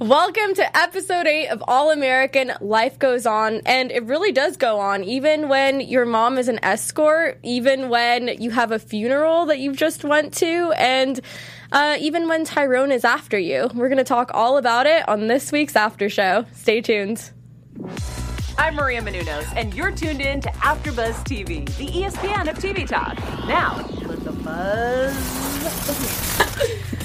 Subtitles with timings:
[0.00, 3.60] Welcome to episode 8 of All American Life Goes On.
[3.66, 8.28] And it really does go on, even when your mom is an escort, even when
[8.40, 11.20] you have a funeral that you've just went to, and
[11.70, 13.68] uh, even when Tyrone is after you.
[13.74, 16.46] We're going to talk all about it on this week's after show.
[16.54, 17.30] Stay tuned.
[18.56, 23.18] I'm Maria Menounos, and you're tuned in to AfterBuzz TV, the ESPN of TV talk.
[23.46, 25.14] Now, let the buzz.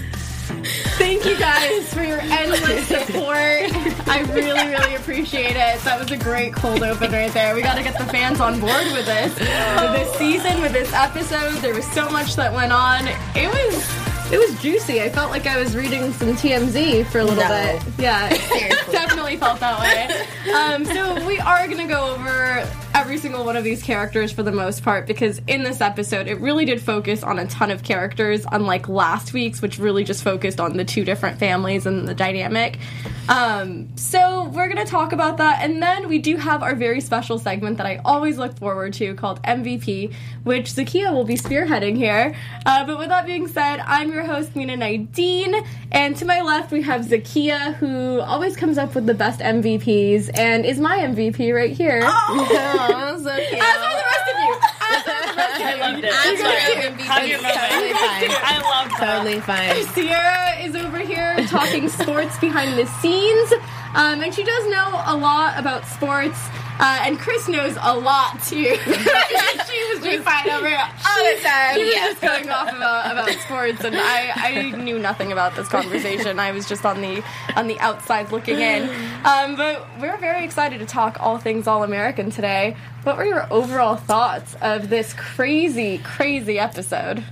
[0.98, 4.08] Thank you guys for your endless support.
[4.08, 5.80] I really, really appreciate it.
[5.82, 7.54] That was a great cold open right there.
[7.56, 9.34] We got to get the fans on board with this.
[9.38, 13.08] With this season, with this episode, there was so much that went on.
[13.36, 14.06] It was.
[14.32, 15.02] It was juicy.
[15.04, 17.48] I felt like I was reading some TMZ for a little No.
[17.48, 17.84] bit.
[18.00, 18.28] Yeah,
[18.92, 20.52] definitely felt that way.
[20.52, 24.42] Um, so we are going to go over every single one of these characters for
[24.42, 27.84] the most part because in this episode it really did focus on a ton of
[27.84, 32.16] characters, unlike last week's, which really just focused on the two different families and the
[32.16, 32.80] dynamic.
[33.28, 37.02] Um, so we're going to talk about that, and then we do have our very
[37.02, 41.98] special segment that I always look forward to called MVP, which Zakia will be spearheading
[41.98, 42.34] here.
[42.66, 46.72] Uh, but with that being said, I'm your host Mina Naideen, and to my left
[46.72, 51.54] we have Zakia, who always comes up with the best MVPs and is my MVP
[51.54, 52.02] right here.
[52.04, 52.84] Oh,
[53.24, 53.62] so cute.
[53.62, 54.54] As are the rest of you.
[54.82, 55.66] As are the rest of you.
[55.66, 56.14] I loved it.
[56.14, 57.04] I'm sorry, I'm too.
[57.04, 58.32] Have your totally fine.
[58.44, 59.14] I love that.
[59.18, 59.84] Totally fine.
[59.94, 63.54] Sierra is over here talking sports behind the scenes,
[63.96, 66.40] um, and she does know a lot about sports.
[66.78, 68.66] Uh, and Chris knows a lot too.
[68.76, 71.76] she was just fine over all the time.
[71.76, 75.70] She was just going off about, about sports, and I, I knew nothing about this
[75.70, 76.38] conversation.
[76.38, 77.24] I was just on the
[77.56, 78.90] on the outside looking in.
[79.26, 82.76] Um, but we're very excited to talk all things All American today.
[83.04, 87.24] What were your overall thoughts of this crazy, crazy episode?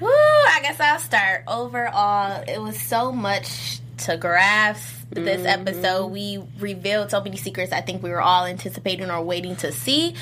[0.00, 1.44] Woo, I guess I'll start.
[1.46, 5.68] Overall, it was so much to grasp this mm-hmm.
[5.68, 6.06] episode.
[6.06, 10.14] We revealed so many secrets I think we were all anticipating or waiting to see.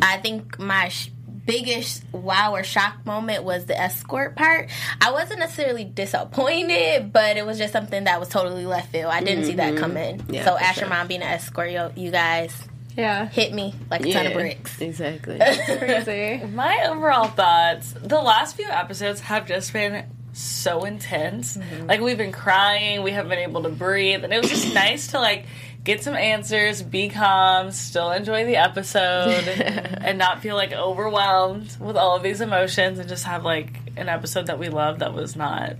[0.00, 1.10] I think my sh-
[1.46, 4.70] biggest wow or shock moment was the escort part.
[5.00, 9.12] I wasn't necessarily disappointed, but it was just something that was totally left field.
[9.12, 9.82] I didn't see that mm-hmm.
[9.82, 10.24] coming.
[10.28, 10.88] Yeah, so for Asher sure.
[10.88, 12.56] Mom being an escort, yo, you guys
[12.96, 14.80] Yeah, hit me like a ton of bricks.
[14.80, 15.38] Exactly.
[15.78, 16.44] crazy.
[16.46, 21.56] My overall thoughts the last few episodes have just been so intense.
[21.86, 25.08] Like, we've been crying, we haven't been able to breathe, and it was just nice
[25.08, 25.46] to, like,
[25.84, 31.96] get some answers, be calm, still enjoy the episode, and not feel, like, overwhelmed with
[31.96, 35.36] all of these emotions, and just have, like, an episode that we love that was
[35.36, 35.74] not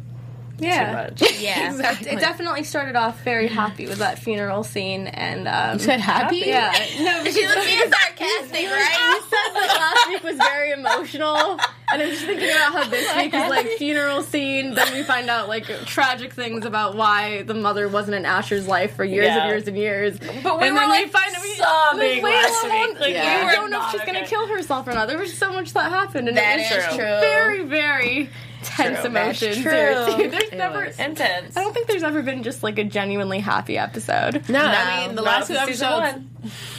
[0.59, 0.87] Yeah.
[0.87, 0.93] too
[1.27, 1.33] much.
[1.41, 1.73] Yeah.
[2.01, 6.43] It definitely started off very happy with that funeral scene, and um, Said happy?
[6.47, 8.99] yeah, no, because She was being sarcastic, right?
[9.01, 11.59] you said that last week was very emotional,
[11.95, 14.75] and I'm just thinking about how this week is like funeral scene.
[14.75, 18.95] Then we find out like tragic things about why the mother wasn't in Asher's life
[18.97, 19.41] for years Yeah.
[19.43, 20.19] and years and years.
[20.43, 23.01] But we and were, then like, we find we, sobbing like, last week.
[23.01, 23.41] Like, Yeah.
[23.41, 25.09] we we don't know if not she's gonna kill herself or not.
[25.09, 27.05] There was so much that happened, and That it was is just true.
[27.05, 28.31] very, very
[28.63, 29.07] tense True.
[29.11, 29.57] Emotions.
[29.61, 29.71] true.
[29.71, 30.27] Seriously.
[30.29, 30.87] There's It never.
[30.87, 30.99] was.
[30.99, 31.55] Intense.
[31.57, 34.49] I don't think there's ever been just like a genuinely happy episode.
[34.49, 36.15] No, I mean the Not last two episodes.
[36.15, 36.31] one.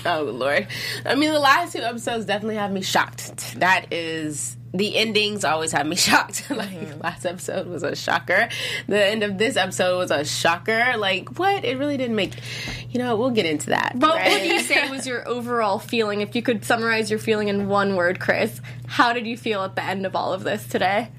[0.05, 0.67] Oh lord,
[1.05, 3.59] I mean the last two episodes definitely have me shocked.
[3.59, 6.49] That is the endings always have me shocked.
[6.49, 7.01] like mm-hmm.
[7.01, 8.49] last episode was a shocker.
[8.87, 10.97] The end of this episode was a shocker.
[10.97, 11.63] Like what?
[11.63, 12.33] It really didn't make.
[12.89, 13.95] You know, we'll get into that.
[13.95, 14.31] What right?
[14.31, 16.21] would you say was your overall feeling?
[16.21, 19.75] If you could summarize your feeling in one word, Chris, how did you feel at
[19.75, 21.09] the end of all of this today?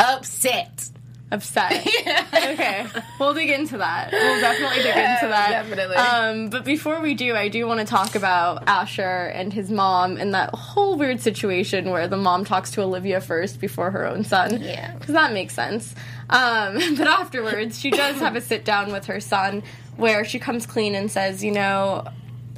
[0.00, 0.90] upset?
[1.30, 1.86] Upset.
[2.38, 2.86] Okay,
[3.20, 4.10] we'll dig into that.
[4.12, 5.50] We'll definitely dig into that.
[5.50, 5.96] Definitely.
[5.96, 10.16] Um, but before we do, I do want to talk about Asher and his mom
[10.16, 14.24] and that whole weird situation where the mom talks to Olivia first before her own
[14.24, 14.62] son.
[14.62, 14.94] Yeah.
[14.94, 15.94] Because that makes sense.
[16.30, 19.62] Um, but afterwards, she does have a sit down with her son
[19.96, 22.06] where she comes clean and says, you know,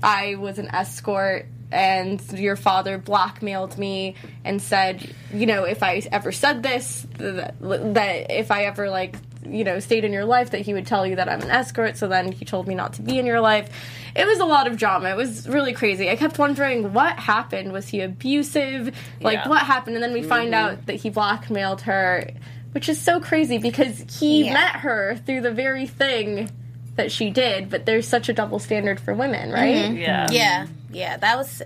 [0.02, 6.03] I was an escort and your father blackmailed me and said, you know, if I
[6.10, 9.16] ever said this, that, that if I ever like,
[9.47, 11.96] you know, stayed in your life, that he would tell you that I'm an escort.
[11.96, 13.70] So then he told me not to be in your life.
[14.14, 15.11] It was a lot of drama.
[15.11, 16.11] It was really crazy.
[16.11, 17.72] I kept wondering what happened.
[17.72, 18.94] Was he abusive?
[19.20, 19.49] Like, Yeah.
[19.49, 19.96] what happened?
[19.96, 20.78] And then we find mm-hmm.
[20.78, 22.31] out that he blackmailed her,
[22.72, 24.55] which is so crazy because he Yeah.
[24.55, 26.50] met her through the very thing
[26.96, 27.70] that she did.
[27.70, 29.76] But there's such a double standard for women, right?
[29.76, 29.96] Mm-hmm.
[29.96, 30.28] Yeah.
[30.31, 30.67] Yeah.
[30.92, 31.62] Yeah, that was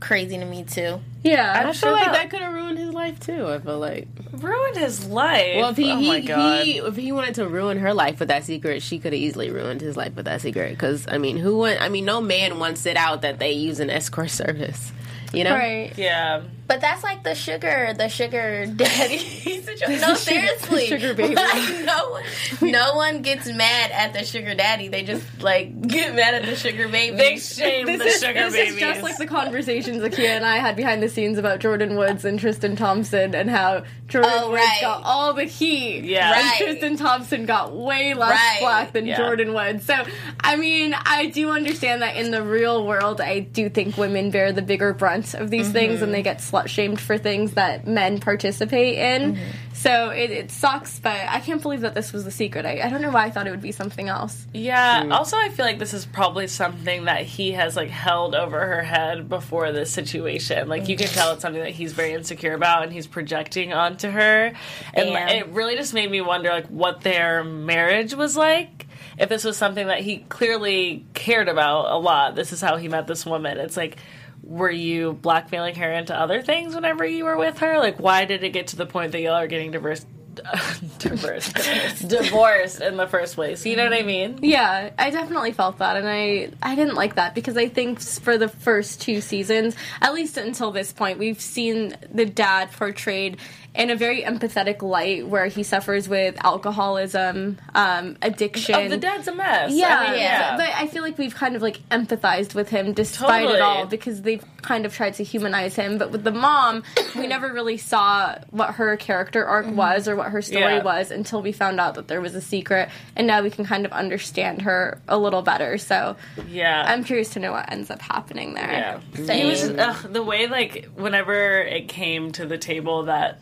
[0.00, 1.00] crazy to me too.
[1.24, 1.52] Yeah.
[1.56, 3.46] I feel sure like that- that could have ruined his life too.
[3.48, 4.06] I feel like.
[4.32, 5.56] Ruined his life.
[5.56, 6.64] Well, if he, oh he, my god.
[6.64, 9.50] he if he wanted to ruin her life with that secret, she could have easily
[9.50, 10.70] ruined his life with that secret.
[10.70, 11.58] Because I mean, who?
[11.58, 14.92] Want, I mean, no man wants it out that they use an escort service.
[15.32, 15.92] You know, Right.
[15.96, 16.42] yeah.
[16.68, 20.00] But that's like the sugar, the sugar daddy situation.
[20.02, 21.34] No, seriously, sugar baby.
[21.34, 24.88] Like, no, one, no one gets mad at the sugar daddy.
[24.88, 27.16] They just like get mad at the sugar baby.
[27.16, 28.74] They shamed the is, sugar this babies.
[28.74, 32.26] is just like the conversations Zakia and I had behind the scenes about Jordyn Woods
[32.26, 34.78] and Tristan Thompson and how Jordyn Oh, Woods right.
[34.82, 36.04] got all the heat.
[36.04, 36.34] Yeah.
[36.34, 36.58] And Right.
[36.58, 38.58] Tristan Thompson got way less Right.
[38.60, 39.18] flack than Yeah.
[39.18, 39.86] Jordyn Woods.
[39.86, 39.94] So,
[40.40, 44.52] I mean, I do understand that in the real world, I do think women bear
[44.52, 45.72] the bigger brunt of these mm-hmm.
[45.72, 49.34] things and they get slut shamed for things that men participate in.
[49.34, 49.50] Mm-hmm.
[49.74, 52.66] So it, it sucks, but I can't believe that this was the secret.
[52.66, 54.44] I, I don't know why I thought it would be something else.
[54.52, 55.08] Yeah.
[55.12, 58.82] Also, I feel like this is probably something that he has like held over her
[58.82, 60.68] head before this situation.
[60.68, 64.10] Like you can tell it's something that he's very insecure about, and he's projecting onto
[64.10, 64.52] her.
[64.94, 65.28] And Yeah.
[65.28, 68.86] it really just made me wonder, like, what their marriage was like.
[69.16, 72.88] If this was something that he clearly cared about a lot, this is how he
[72.88, 73.58] met this woman.
[73.58, 73.98] It's like.
[74.48, 77.78] Were you blackmailing her into other things whenever you were with her?
[77.78, 80.06] Like, why did it get to the point that y'all are getting divorced?
[80.98, 81.54] divorced,
[82.08, 83.64] divorced in the first place.
[83.66, 84.38] You know what I mean?
[84.42, 88.38] Yeah, I definitely felt that, and I I didn't like that because I think for
[88.38, 93.38] the first two seasons, at least until this point, we've seen the dad portrayed
[93.74, 98.74] in a very empathetic light, where he suffers with alcoholism, um, addiction.
[98.74, 99.72] Oh, the dad's a mess.
[99.72, 100.56] Yeah, I mean, yeah.
[100.56, 103.58] But I feel like we've kind of like empathized with him despite Totally.
[103.58, 105.98] it all because they've kind of tried to humanize him.
[105.98, 106.82] But with the mom,
[107.16, 110.82] we never really saw what her character arc was or what her story Yeah.
[110.82, 113.86] was until we found out that there was a secret, and now we can kind
[113.86, 115.78] of understand her a little better.
[115.78, 116.16] So
[116.48, 116.84] yeah.
[116.86, 119.00] I'm curious to know what ends up happening there.
[119.14, 119.32] yeah.
[119.34, 123.38] He was ugh, the way like whenever it came to the table that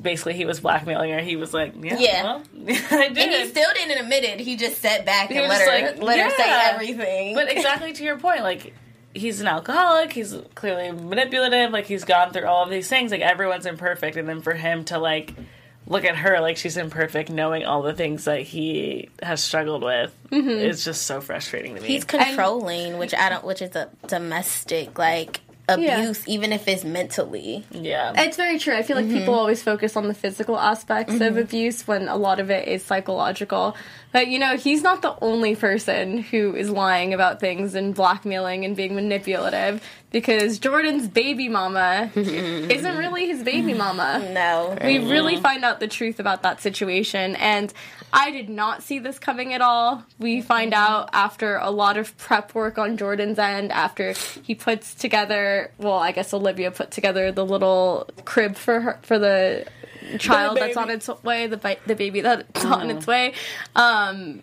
[0.00, 1.20] basically he was blackmailing her.
[1.20, 2.22] He was like, yeah, Yeah.
[2.22, 2.42] well,
[2.90, 3.18] I did.
[3.18, 4.40] and he still didn't admit it.
[4.40, 7.34] He just sat back and let her like, let her say everything.
[7.34, 8.74] But exactly to your point, like
[9.14, 10.12] he's an alcoholic.
[10.12, 11.70] He's clearly manipulative.
[11.72, 13.10] Like he's gone through all of these things.
[13.10, 15.34] Like everyone's imperfect, and then for him to like
[15.86, 20.14] look at her like she's imperfect, knowing all the things that he has struggled with,
[20.30, 20.48] mm-hmm.
[20.48, 21.88] is just so frustrating to me.
[21.88, 27.64] He's controlling, which I don't, which is a domestic like abuse, even if it's mentally.
[27.70, 28.12] yeah.
[28.16, 28.74] It's very true.
[28.74, 29.18] I feel like Mm-hmm.
[29.18, 32.82] people always focus on the physical aspects of abuse when a lot of it is
[32.84, 33.76] psychological.
[34.12, 38.64] But you know, he's not the only person who is lying about things and blackmailing
[38.64, 44.30] and being manipulative because Jordan's baby mama isn't really his baby mama.
[44.32, 47.72] No, We really find out the truth about that situation, and
[48.12, 50.02] I did not see this coming at all.
[50.18, 50.82] We find mm-hmm.
[50.82, 55.98] out after a lot of prep work on Jordan's end, after he puts together, well,
[55.98, 59.66] I guess Olivia put together the little crib for her for the
[60.18, 63.34] child that's on its way, the ba- the baby that's on its way.
[63.76, 64.42] Um,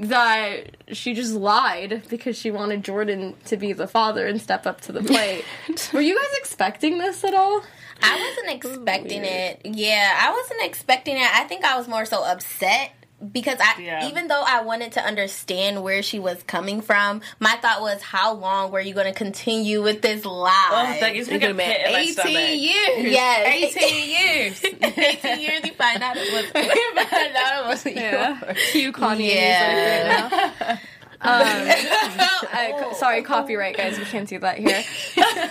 [0.00, 4.80] that she just lied because she wanted Jordan to be the father and step up
[4.82, 5.44] to the plate.
[5.92, 7.62] Were you guys expecting this at all?
[8.02, 9.60] I wasn't expecting it.
[9.64, 11.34] Yeah, I wasn't expecting it.
[11.34, 12.92] I think I was more so upset
[13.32, 14.08] because I Yeah.
[14.08, 18.34] even though I wanted to understand where she was coming from, my thought was how
[18.34, 20.68] long were you going to continue with this lie?
[20.96, 23.12] Oh, that gives me It a could pit 18 years.
[23.12, 23.74] Yes.
[23.76, 24.64] 18 years.
[24.64, 28.54] 18 years you find out it was I thought it was Yeah.
[28.72, 30.28] Cue Kanye Yeah.
[30.60, 30.78] right.
[31.18, 33.98] Um, I- sorry, copyright, guys.
[33.98, 34.84] We can't do that here.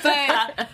[0.04, 0.70] But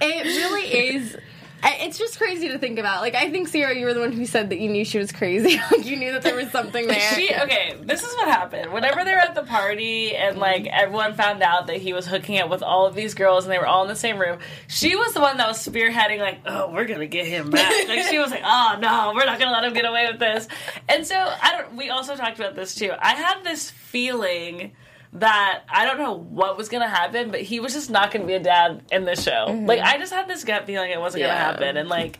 [0.00, 0.62] it really
[0.96, 1.16] is.
[1.62, 3.00] I- It's just crazy to think about.
[3.02, 5.12] Like, I think Sarah, you were the one who said that you knew she was
[5.12, 5.56] crazy.
[5.70, 7.12] like, you knew that there was something there.
[7.14, 7.76] She okay.
[7.80, 8.72] This is what happened.
[8.72, 12.38] Whenever they were at the party and like everyone found out that he was hooking
[12.38, 14.38] up with all of these girls and they were all in the same room,
[14.68, 16.18] she was the one that was spearheading.
[16.20, 17.70] Like, oh, we're gonna get him back.
[17.88, 20.46] Like she was like, oh no, we're not gonna let him get away with this.
[20.88, 21.76] And so I don't.
[21.76, 22.92] We also talked about this too.
[22.98, 24.72] I had this feeling
[25.14, 28.34] that I don't know what was gonna happen, but he was just not gonna be
[28.34, 29.46] a dad in this show.
[29.48, 29.66] Mm-hmm.
[29.66, 31.28] Like I just had this gut feeling it wasn't Yeah.
[31.28, 32.18] gonna happen, and like.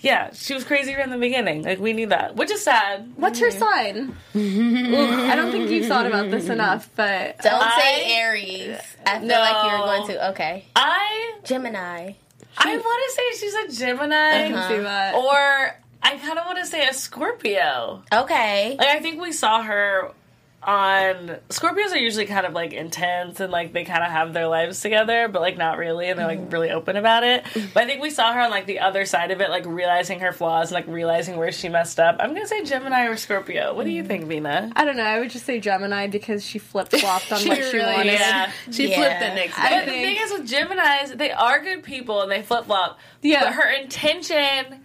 [0.00, 1.64] Yeah, she was crazy from the beginning.
[1.64, 3.14] Like we knew that, which is sad.
[3.16, 4.12] What's her mm-hmm.
[4.34, 5.28] sign?
[5.28, 8.78] I don't think you've thought about this enough, but Don't I- say Aries.
[9.04, 10.28] I feel like you were going to.
[10.30, 10.64] Okay.
[10.76, 12.12] I Gemini.
[12.56, 15.14] I want to say she's a Gemini, I can see that.
[15.16, 18.02] or I kind of want to say a Scorpio.
[18.12, 18.76] Okay.
[18.78, 20.12] Like I think we saw her
[20.62, 24.48] on Scorpios are usually kind of like intense and like they kind of have their
[24.48, 26.50] lives together, but like not really, and they're like mm-hmm.
[26.50, 27.44] really open about it.
[27.74, 30.20] But I think we saw her on like the other side of it, like realizing
[30.20, 32.16] her flaws and like realizing where she messed up.
[32.18, 33.72] I'm gonna say Gemini or Scorpio.
[33.74, 34.08] What do you mm.
[34.08, 34.72] think, Vina?
[34.74, 35.04] I don't know.
[35.04, 38.12] I would just say Gemini because she flip flopped on what she really wanted.
[38.14, 38.50] Yeah.
[38.70, 38.96] She Yeah.
[38.96, 39.62] flipped the next day.
[39.70, 42.98] But the thing is with Geminis, they are good people and they flip flop.
[43.22, 43.44] Yeah.
[43.44, 44.84] But her intention,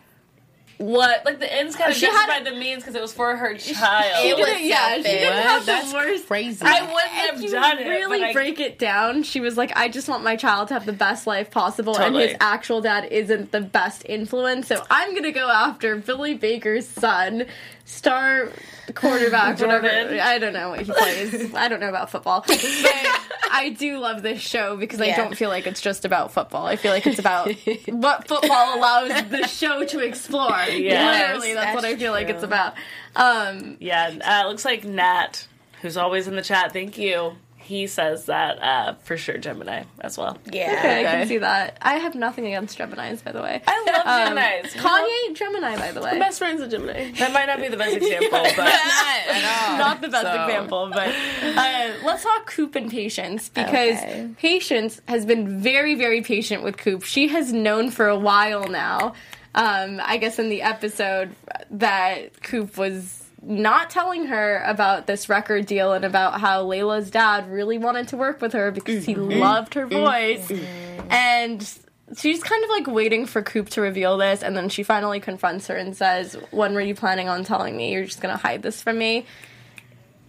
[0.84, 3.36] what like the ends kind of She had- justified the means because it was for
[3.38, 4.26] her child.
[4.26, 5.60] It was yeah, she didn't have What?
[5.62, 6.28] the That's worst.
[6.28, 6.66] crazy.
[6.66, 7.88] I wouldn't have If you done it.
[7.88, 10.86] really I- break it down, she was like, "I just want my child to have
[10.86, 12.24] the best life possible," Totally.
[12.24, 14.68] and his actual dad isn't the best influence.
[14.68, 17.46] So I'm gonna go after Billy Baker's son,
[17.86, 18.50] star
[18.96, 19.88] quarterback, whatever.
[19.88, 21.54] I don't know what he plays.
[21.56, 22.60] I don't know about football, but
[23.52, 26.66] I do love this show because I don't feel like it's just about football.
[26.66, 27.48] I feel like it's about
[27.88, 30.50] what football allows the show to explore.
[30.70, 32.74] Yes, Literally, that's, what I feel like it's about.
[33.16, 35.48] Um, Yeah, uh, it looks like Nat,
[35.82, 36.74] who's always in the chat.
[36.74, 37.34] Thank you.
[37.64, 40.38] He says that uh, for sure, Gemini as well.
[40.52, 40.76] Yeah.
[40.80, 41.78] Okay, I can see that.
[41.82, 43.62] I have nothing against Geminis, by the way.
[43.66, 44.72] I love Um, Geminis.
[44.74, 46.20] Kanye, Gemini, by the way.
[46.20, 47.12] Best friends with Gemini.
[47.14, 49.78] That might not be the best example, but Not at all.
[49.78, 54.30] Not the best So- example, but uh, let's talk Coop and Patience because Okay.
[54.38, 57.04] Patience has been very, very patient with Coop.
[57.04, 59.14] She has known for a while now.
[59.56, 61.36] Um, I guess in the episode
[61.72, 67.50] that Coop was not telling her about this record deal and about how Layla's dad
[67.50, 69.40] really wanted to work with her because he mm-hmm.
[69.40, 69.96] loved her mm-hmm.
[69.96, 70.48] voice.
[70.48, 71.08] Mm-hmm.
[71.12, 71.78] And
[72.18, 75.68] she's kind of like waiting for Coop to reveal this, and then she finally confronts
[75.68, 77.92] her and says, When were you planning on telling me?
[77.94, 79.26] You're just gonna hide this from me?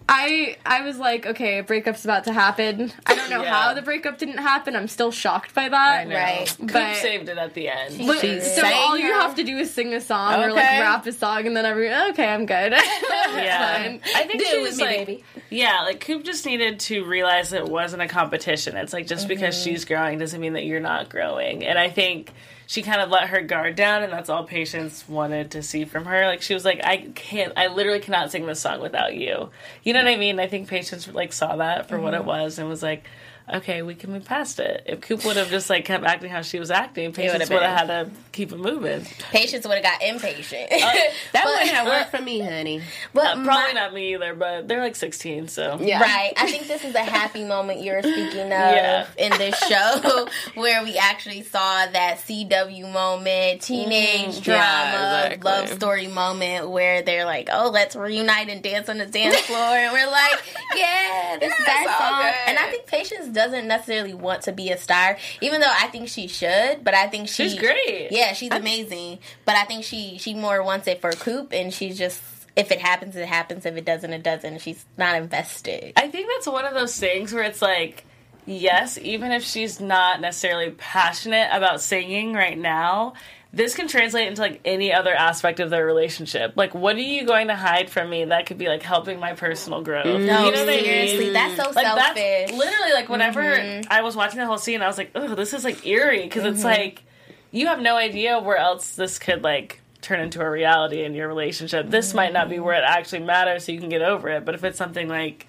[0.07, 2.91] I I was like, okay, a breakup's about to happen.
[3.07, 3.53] I don't know Yeah.
[3.53, 4.75] how the breakup didn't happen.
[4.75, 6.07] I'm still shocked by that.
[6.07, 6.15] know.
[6.15, 6.47] Right.
[6.59, 8.05] Coop But saved it at the end.
[8.05, 10.57] but- She so sang all you have to do is sing a song or like
[10.63, 12.71] rap a song, and then every okay, I'm good.
[13.35, 15.23] yeah, I think Do it it was with me, like, baby.
[15.55, 18.75] Yeah, like Coop just needed to realize it wasn't a competition.
[18.75, 19.69] It's like just because mm-hmm.
[19.69, 21.65] she's growing doesn't mean that you're not growing.
[21.65, 22.31] And I think
[22.67, 26.05] she kind of let her guard down, and that's all Patience wanted to see from
[26.05, 26.25] her.
[26.25, 29.49] Like she was like, I can't, I literally cannot sing this song without you.
[29.83, 30.39] You know what I mean?
[30.39, 32.27] I think Patience like saw that for what it mm-hmm.
[32.27, 33.05] was and was like.
[33.53, 34.83] Okay, we can move past it.
[34.87, 37.61] If Coop would have just like kept acting how she was acting, Patience would've would
[37.61, 39.05] have been- had to keep it moving.
[39.31, 40.69] Patience would have got impatient.
[40.71, 42.81] That But- wouldn't have worked for me, honey.
[43.13, 46.01] but Uh, probably my- not me either, but they're like 16, so Yeah.
[46.01, 46.33] Right.
[46.37, 49.05] I think this is a happy moment you're speaking of Yeah.
[49.17, 55.51] in this show where we actually saw that CW moment, teenage drama, Yeah, exactly.
[55.51, 59.57] love story moment where they're like, oh, let's reunite and dance on the dance floor.
[59.59, 60.43] And we're like,
[60.75, 62.21] yeah, this is Yes, our all song.
[62.23, 62.35] good.
[62.47, 66.09] And I think Patience doesn't necessarily want to be a star, even though I think
[66.09, 68.07] she should, but I think she, she's great.
[68.11, 69.19] yeah, she's amazing.
[69.45, 72.21] But I think she she more wants it for Coop, and she's just
[72.55, 73.65] if it happens, it happens.
[73.65, 74.61] If it doesn't, it doesn't.
[74.61, 75.93] She's not invested.
[75.97, 78.05] I think that's one of those things where it's like,
[78.45, 83.13] yes, even if she's not necessarily passionate about singing right now,
[83.55, 86.53] this can translate into like any other aspect of their relationship.
[86.57, 89.33] Like, what are you going to hide from me that could be like helping my
[89.33, 90.05] personal growth?
[90.05, 90.83] No, you know what I mean?
[90.83, 92.15] seriously, that's so Like selfish.
[92.15, 93.87] that's literally like whenever mm-hmm.
[93.89, 96.43] I was watching the whole scene, I was like, "Oh, this is like eerie," because
[96.43, 96.67] it's mm-hmm.
[96.67, 97.03] like
[97.51, 101.29] you have no idea where else this could like turn into a reality in your
[101.29, 101.89] relationship.
[101.89, 102.65] This might not be mm-hmm.
[102.65, 104.43] where it actually matters, so you can get over it.
[104.43, 105.47] But if it's something like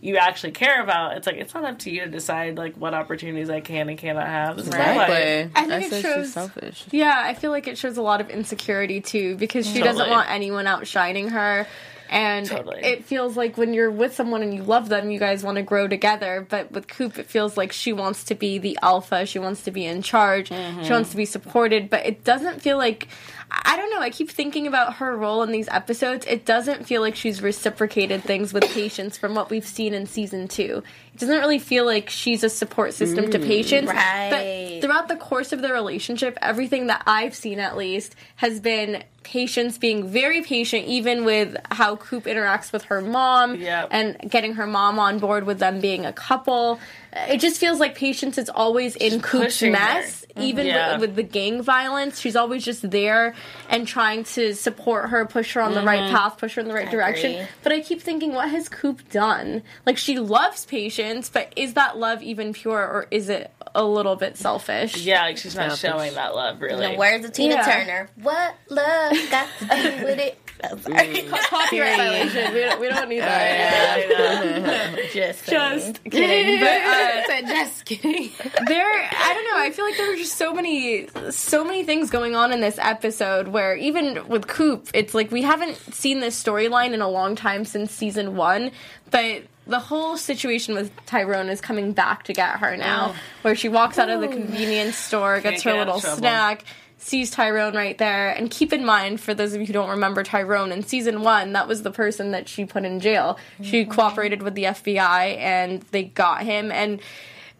[0.00, 2.94] you actually care about, it's like it's not up to you to decide like what
[2.94, 4.56] opportunities I can and cannot have.
[4.56, 4.78] This is my.
[4.78, 5.50] Exactly.
[5.56, 6.84] I think I it shows- she's selfish.
[6.90, 10.30] Yeah, I feel like it shows a lot of insecurity too because she doesn't want
[10.30, 11.66] anyone outshining her.
[12.10, 12.82] And Totally.
[12.82, 15.62] it feels like when you're with someone and you love them, you guys want to
[15.62, 16.46] grow together.
[16.48, 19.26] But with Coop, it feels like she wants to be the alpha.
[19.26, 20.48] She wants to be in charge.
[20.48, 20.84] Mm-hmm.
[20.84, 21.90] She wants to be supported.
[21.90, 23.08] But it doesn't feel like.
[23.50, 24.00] I don't know.
[24.00, 26.26] I keep thinking about her role in these episodes.
[26.26, 30.48] It doesn't feel like she's reciprocated things with patience from what we've seen in season
[30.48, 30.82] two.
[31.18, 33.88] Doesn't really feel like she's a support system to patience.
[33.88, 34.78] Right.
[34.80, 39.02] But throughout the course of their relationship, everything that I've seen at least has been
[39.24, 43.88] patience being very patient, even with how Coop interacts with her mom Yep.
[43.90, 46.80] and getting her mom on board with them being a couple.
[47.12, 49.78] It just feels like patience is always in Coop's pushing her.
[49.80, 50.92] mess, even Yeah.
[50.92, 52.20] with, with the gang violence.
[52.20, 53.34] She's always just there
[53.68, 55.88] and trying to support her, push her on the Mm-hmm.
[55.88, 57.32] right path, push her in the right I direction.
[57.32, 57.46] agree.
[57.62, 59.62] But I keep thinking, what has Coop done?
[59.84, 64.16] Like, she loves patience, but is that love even pure or is it a little
[64.16, 64.96] bit selfish?
[64.96, 65.80] Yeah, like she's not Selfish.
[65.80, 66.84] showing that love really.
[66.86, 67.64] In the words of Tina Yeah.
[67.84, 69.74] Turner, what love got to do
[70.04, 70.38] with it?
[70.60, 72.52] Copyright violation.
[72.52, 74.08] We don't, we don't need that.
[74.10, 74.16] Yeah,
[74.56, 75.02] I know.
[75.12, 75.46] Just.
[75.46, 76.58] Just kidding.
[76.60, 78.30] But, uh, Said just kidding.
[78.66, 82.10] there i don't know i feel like there were just so many so many things
[82.10, 86.42] going on in this episode where even with coop it's like we haven't seen this
[86.42, 88.70] storyline in a long time since season one
[89.10, 93.68] but the whole situation with Tyrone is coming back to get her now, where she
[93.68, 96.64] walks out of the convenience store, gets her get little snack,
[96.96, 98.30] sees Tyrone right there.
[98.30, 101.52] And keep in mind, for those of you who don't remember Tyrone, in season one,
[101.52, 103.38] that was the person that she put in jail.
[103.62, 106.72] She cooperated with the FBI and they got him.
[106.72, 107.00] And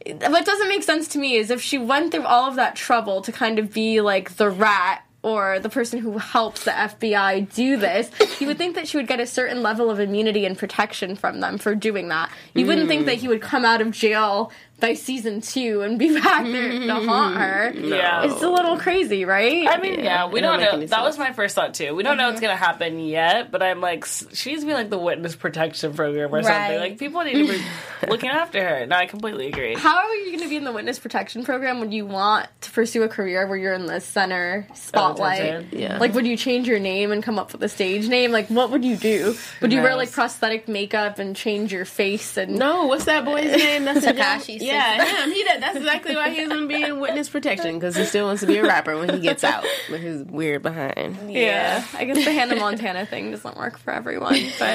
[0.07, 3.21] what doesn't make sense to me is if she went through all of that trouble
[3.23, 7.77] to kind of be like the rat or the person who helps the FBI do
[7.77, 11.15] this, you would think that she would get a certain level of immunity and protection
[11.17, 12.31] from them for doing that.
[12.55, 13.29] You wouldn't think that he hmm.
[13.29, 17.73] would come out of jail by season two and be back there to haunt her.
[17.75, 18.25] Yeah.
[18.25, 19.67] It's a little crazy, right?
[19.69, 20.77] I mean, yeah, we don't don't know.
[20.79, 21.95] any That was my first thought too.
[21.95, 22.47] We don't know what's mm-hmm.
[22.47, 26.39] gonna happen yet, but I'm like, s- she's be like the witness protection program or
[26.39, 26.45] Right.
[26.45, 26.79] something.
[26.79, 27.63] Like people need to be
[28.09, 28.87] looking after her.
[28.87, 29.75] No, I completely agree.
[29.75, 32.71] How are you going to be in the witness protection program when you want to
[32.71, 35.41] pursue a career where you're in the center spotlight?
[35.41, 35.79] Oh, attention.
[35.79, 35.99] Yeah.
[35.99, 38.31] Like, would you change your name and come up with a stage name?
[38.33, 39.35] Like, what would you do?
[39.61, 42.37] Would you wear like prosthetic makeup and change your face?
[42.37, 43.85] And No, what's that boy's name?
[43.85, 45.31] That's the Tekashi Yeah, him.
[45.33, 45.63] He did.
[45.63, 48.59] That's exactly why he's gonna be in witness protection because he still wants to be
[48.59, 51.31] a rapper when he gets out with his weird behind.
[51.31, 54.35] yeah, I guess the Hannah Montana thing doesn't work for everyone.
[54.59, 54.75] But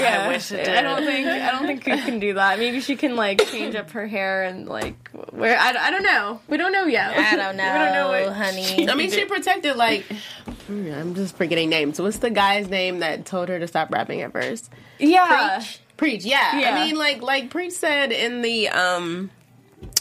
[0.00, 0.68] yeah, I wish it did.
[0.76, 2.58] I don't think I don't think Coop can do that.
[2.58, 5.58] Maybe she can like change up her hair and like wear.
[5.58, 6.40] I, I don't know.
[6.48, 7.16] We don't know yet.
[7.16, 8.88] I don't know, we don't know what honey.
[8.88, 10.04] I mean, she protected like.
[10.68, 12.00] I'm just forgetting names.
[12.00, 14.70] What's the guy's name that told her to stop rapping at first?
[14.98, 15.58] Yeah.
[15.58, 16.58] Preach, yeah.
[16.60, 16.74] Yeah.
[16.74, 19.30] I mean, like like Preach said in the um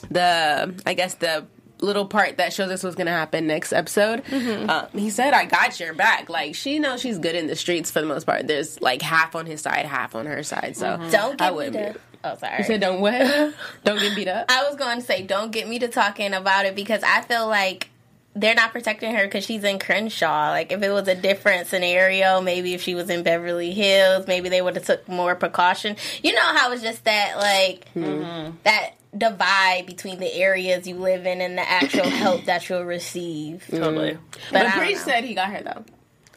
[0.10, 1.46] the I guess the
[1.82, 4.24] little part that shows us what's gonna happen next episode.
[4.32, 7.92] Um, he said, "I got your back." Like she knows she's good in the streets
[7.92, 8.48] for the most part.
[8.48, 10.78] There's like half on his side, half on her side.
[10.78, 11.74] So Don't I get me wouldn't.
[11.88, 11.94] to.
[11.94, 12.60] be- Oh, sorry.
[12.60, 13.14] You said don't what?
[13.84, 14.46] don't get beat up.
[14.48, 17.50] I was going to say, don't get me to talking about it because I feel
[17.50, 17.90] like
[18.36, 20.50] they're not protecting her because she's in Crenshaw.
[20.50, 24.50] Like if it was a different scenario, maybe if she was in Beverly Hills, maybe
[24.50, 25.96] they would have took more precaution.
[26.24, 28.56] You know how it's just that like mm-hmm.
[28.64, 33.66] that divide between the areas you live in and the actual help that you'll receive.
[33.70, 34.14] Totally.
[34.14, 35.04] But, But I don't Preach know.
[35.04, 35.86] said he got her though.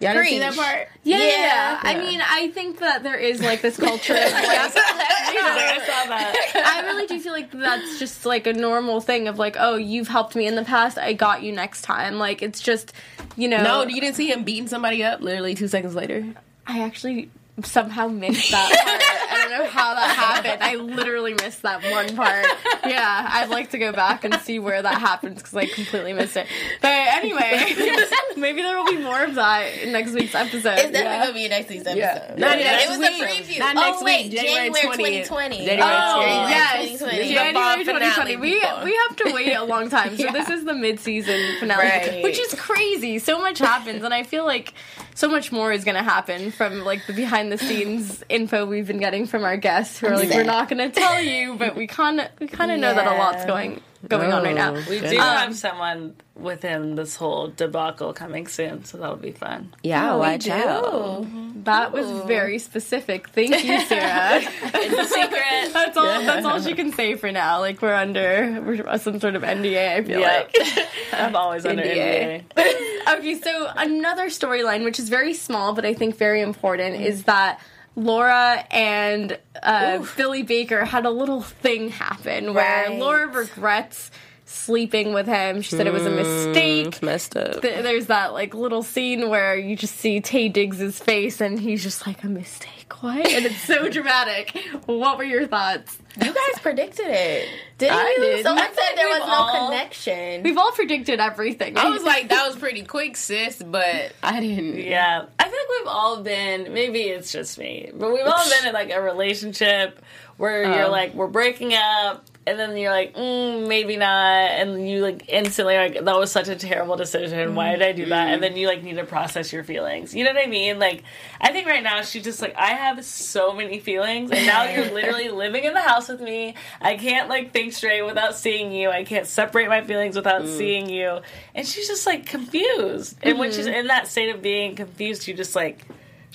[0.01, 0.89] Y'all didn't see that part?
[1.05, 1.81] Yeah, yeah, Yeah.
[1.83, 4.13] I mean, I think that there is like this culture.
[4.17, 6.83] of, like, I saw that.
[6.85, 10.09] I really do feel like that's just like a normal thing of like, oh, you've
[10.09, 12.17] helped me in the past, I got you next time.
[12.17, 12.93] Like it's just,
[13.37, 13.63] you know.
[13.63, 16.27] No, you didn't see him beating somebody up literally two seconds later.
[16.67, 17.31] I actually
[17.65, 19.03] somehow missed that part.
[19.33, 20.63] I don't know how that happened.
[20.63, 22.45] I literally missed that one part.
[22.87, 26.37] Yeah, I'd like to go back and see where that happens because I completely missed
[26.37, 26.47] it.
[26.83, 27.75] But anyway,
[28.37, 30.75] maybe there will be more of that in next week's episode.
[30.79, 31.21] It's definitely Yeah.
[31.23, 31.99] gonna be next week's episode.
[31.99, 32.35] Yeah.
[32.37, 33.23] Not it was week.
[33.23, 33.59] a preview.
[33.59, 34.33] Not oh next wait, week.
[34.41, 35.27] January January 20th.
[35.27, 35.57] 2020.
[35.67, 36.51] January Oh, 20th.
[36.51, 36.99] yes.
[36.99, 37.35] 2020.
[37.35, 38.37] January 2020.
[38.37, 38.51] We,
[38.85, 40.17] we have to wait a long time.
[40.17, 42.23] So this is the mid-season finale, Right.
[42.23, 43.19] which is crazy.
[43.19, 44.75] So much happens, and I feel like
[45.17, 49.27] so much more is going to happen from like the behind-the-scenes info we've been getting
[49.27, 52.21] from our guests, who are like, "We're not going to tell you, but we kind
[52.21, 53.71] of we kind of know that a lot's Yeah.
[54.09, 54.85] Going going on right now." Oh.
[54.89, 59.75] We do Um, have someone within this whole debacle coming soon, so that'll be fun.
[59.83, 60.53] Yeah, Oh, we watch do.
[60.53, 60.85] out.
[61.23, 61.63] Mm-hmm.
[61.65, 63.29] That was very specific.
[63.31, 64.41] Thank you, Sarah.
[64.43, 65.73] It's a secret.
[65.73, 66.05] that's all.
[66.05, 67.61] That's all she can say for now.
[67.61, 69.97] Like we're under we're uh, some sort of NDA.
[69.97, 70.45] I feel Yeah.
[70.55, 70.89] like.
[71.13, 72.45] I'm always under NDA.
[72.57, 72.83] NDA.
[73.09, 77.05] Okay, so another storyline, which is very small but I think very important, mm-hmm.
[77.05, 77.61] is that
[77.97, 82.99] Laura and uh, Billy Baker had a little thing happen where Right.
[83.01, 84.11] Laura regrets
[84.45, 85.61] sleeping with him.
[85.63, 86.87] She said it was a mistake.
[86.89, 87.63] It's messed up.
[87.63, 91.83] Th- There's that like little scene where you just see Taye Diggs' face and he's
[91.83, 92.71] just like a mistake.
[93.01, 93.27] What?
[93.31, 94.57] And it's so dramatic.
[94.87, 95.99] What were your thoughts?
[96.17, 98.23] You guys predicted it, didn't I you?
[98.23, 98.43] did.
[98.45, 100.43] Someone I said there was all- no connection.
[100.45, 101.77] We've all predicted everything.
[101.77, 104.79] I was like, that was pretty quick, sis, but I didn't.
[104.79, 106.73] Yeah, I feel like we've all been.
[106.73, 110.01] Maybe it's just me, but we've all been in like a relationship
[110.39, 110.91] where you're Oh.
[110.91, 115.77] like, we're breaking up, and then you're like, mm, maybe not, and you like instantly
[115.77, 117.57] like, that was such a terrible decision.
[117.57, 118.29] Why did I do that?
[118.29, 118.59] And then mm-hmm.
[118.59, 120.15] you like need to process your feelings.
[120.15, 120.79] You know what I mean?
[120.79, 121.03] Like,
[121.41, 124.93] I think right now she's just like, I have so many feelings, and now you're
[124.93, 126.55] literally living in the house with me.
[126.81, 128.91] I can't like think straight without seeing you.
[128.91, 130.57] I can't separate my feelings without mm.
[130.57, 131.21] seeing you.
[131.55, 133.17] And she's just like confused.
[133.23, 133.75] And when she's mm-hmm.
[133.75, 135.85] in that state of being confused, you just like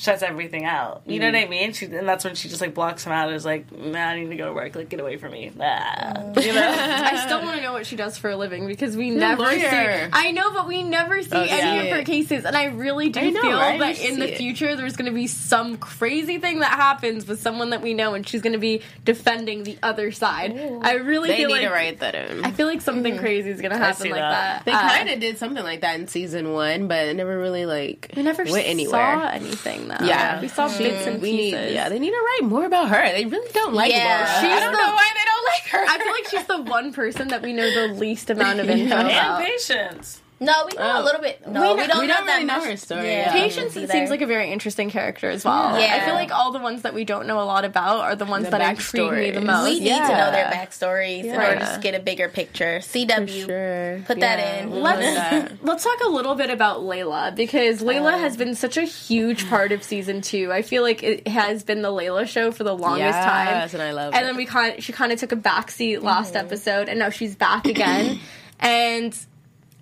[0.01, 1.03] shuts everything out.
[1.05, 1.73] You know what I mean?
[1.73, 3.27] She, and that's when she just like blocks him out.
[3.27, 4.75] and is like, man, I need to go to work.
[4.75, 5.51] Like, get away from me.
[5.59, 6.31] Ah.
[6.39, 6.73] You know?
[6.75, 9.63] I still want to know what she does for a living because we never see.
[9.63, 11.83] I know, but we never see any yeah.
[11.83, 13.79] of her cases, and I really do I know, feel right?
[13.79, 14.37] that in see the it.
[14.37, 18.15] future there's going to be some crazy thing that happens with someone that we know,
[18.15, 20.51] and she's going to be defending the other side.
[20.81, 22.43] I really They feel need like to write that in.
[22.43, 24.65] I feel like something crazy is going to happen like that.
[24.65, 24.65] that.
[24.65, 27.65] They Uh, kind of did something like that in season one, but it never really
[27.67, 29.15] like we never went anywhere.
[29.15, 30.05] saw anything though.
[30.05, 30.39] Yeah.
[30.41, 31.59] we saw She- bits and we pieces.
[31.67, 33.11] need, yeah, they need to write more about her.
[33.11, 34.05] They really don't like Yeah.
[34.17, 34.41] Laura.
[34.41, 35.93] She's I don't the- know why they don't like her.
[35.93, 38.95] I feel like she's the one person that we know the least amount of info
[38.95, 39.41] and about.
[39.43, 40.20] patience.
[40.41, 41.01] No, we know Oh.
[41.01, 41.47] a little bit.
[41.47, 42.65] No, we, know- don't, we know don't that really know much.
[42.69, 43.25] her story, Yeah.
[43.27, 43.31] yeah.
[43.31, 43.93] Patience either.
[43.93, 45.79] seems like a very interesting character as well.
[45.79, 45.95] Yeah.
[46.01, 48.25] I feel like all the ones that we don't know a lot about are the
[48.25, 49.45] ones The that intrigue me the backstories.
[49.45, 49.63] most.
[49.65, 52.79] we need to know their backstories in order to just get a bigger picture.
[52.79, 54.03] CW, sure.
[54.07, 54.71] put that in.
[54.71, 59.47] Let's let's talk a little bit about Layla because Layla has been such a huge
[59.47, 60.51] part of season two.
[60.51, 63.45] I feel like it has been the Layla show for the longest time.
[63.47, 64.25] Yes, and I love And it.
[64.25, 66.47] then we kind she kind of took a backseat last mm-hmm.
[66.47, 68.19] episode, and now she's back again.
[68.59, 69.15] and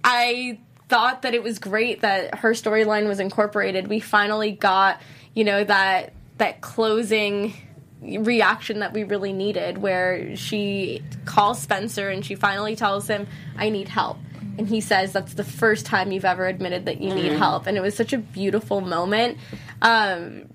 [0.04, 3.88] I thought that it was great that her storyline was incorporated.
[3.88, 5.02] We finally got
[5.36, 7.54] you know that that closing
[8.02, 13.70] reaction that we really needed where she calls Spencer and she finally tells him I
[13.70, 14.18] need help.
[14.58, 17.68] And he says that's the first time you've ever admitted that you need help.
[17.68, 19.38] And it was such a beautiful moment.
[19.82, 20.46] Um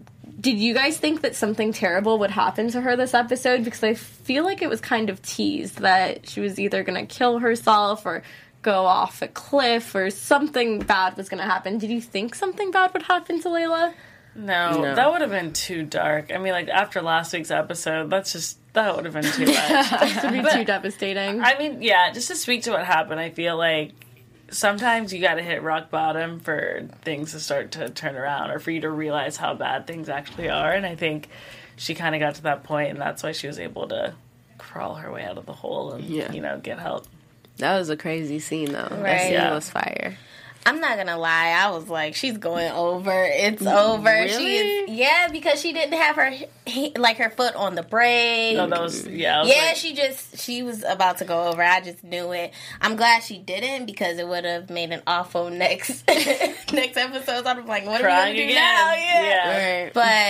[0.40, 3.64] did you guys think that something terrible would happen to her this episode?
[3.64, 7.14] Because I feel like it was kind of teased that she was either going to
[7.14, 8.22] kill herself or
[8.64, 12.70] go off a cliff or something bad was going to happen did you think something
[12.72, 13.92] bad would happen to Layla
[14.34, 14.94] No, No.
[14.96, 16.32] that would have been too dark.
[16.34, 20.20] I mean, like after last week's episode, that's just that would have been too much.
[20.22, 23.56] to be too devastating I mean, yeah, just to speak to what happened, I feel
[23.56, 23.92] like
[24.50, 28.58] sometimes you got to hit rock bottom for things to start to turn around or
[28.58, 30.72] for you to realize how bad things actually are.
[30.72, 31.28] And I think
[31.76, 34.14] she kind of got to that point, and that's why she was able to
[34.58, 36.32] crawl her way out of the hole and Yeah.
[36.32, 37.06] you know get help.
[37.58, 38.88] That was a crazy scene, though.
[38.90, 39.54] That scene Yeah.
[39.54, 40.16] was fire.
[40.66, 41.48] I'm not gonna lie.
[41.62, 43.12] I was like, she's going over.
[43.12, 44.08] It's mm, over.
[44.28, 44.56] She Really?
[44.56, 46.30] is, yeah, because she didn't have her
[46.64, 48.56] he- like her foot on the brake.
[48.56, 49.40] No, that was yeah.
[49.42, 51.62] Was yeah, like- she just she was about to go over.
[51.62, 52.54] I just knew it.
[52.80, 57.46] I'm glad she didn't because it would have made an awful next next episode.
[57.46, 58.54] I'm like, what are we gonna do again.
[58.54, 58.94] now?
[58.94, 59.48] Yeah.
[59.50, 59.63] Right.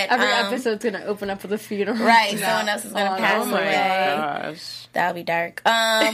[0.09, 1.97] But Every um, episode's gonna open up with a funeral.
[1.97, 2.39] right, no.
[2.39, 4.51] someone else is gonna Oh, pass oh my away.
[4.51, 4.81] gosh.
[4.93, 5.61] That'll be dark.
[5.65, 6.13] Um,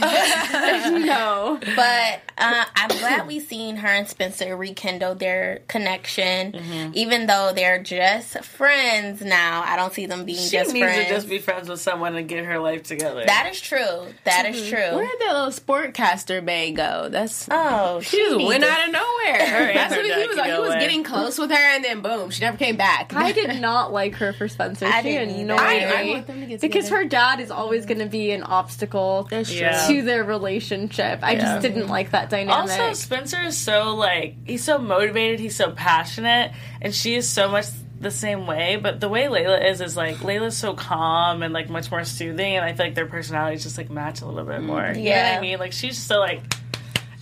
[1.06, 1.58] no.
[1.76, 6.90] but uh, I'm glad we seen her and Spencer rekindle their connection, Mm-hmm.
[6.94, 9.62] even though they're just friends now.
[9.64, 11.06] I don't see them being She just needs friends.
[11.08, 13.24] to just be friends with someone and get her life together.
[13.26, 14.06] that is true.
[14.24, 14.78] That is true.
[14.96, 17.08] Where did that little sportcaster bay go?
[17.10, 19.72] That's oh, she just went to- out of nowhere.
[19.74, 20.52] That's what he was like.
[20.52, 23.12] He was getting close with her, and then boom, she never came back.
[23.14, 24.84] I did not like her for Spencer.
[24.86, 25.54] I she didn't either.
[25.54, 27.02] annoyed I- I me want them to get because together.
[27.04, 29.86] her dad is always going to be an obstacle Yeah.
[29.88, 31.20] to their relationship.
[31.22, 31.40] I Yeah.
[31.40, 32.70] just didn't like that dynamic.
[32.70, 37.48] Also, Spencer is so like he's so motivated, he's so passionate, and she is so
[37.48, 37.66] much
[37.98, 38.76] the same way.
[38.76, 42.56] But the way Layla is is like Layla's so calm and like much more soothing,
[42.56, 44.80] and I feel like their personalities just like match a little bit more.
[44.80, 45.34] You know what Yeah.
[45.38, 45.58] I mean?
[45.58, 46.42] Like she's just so like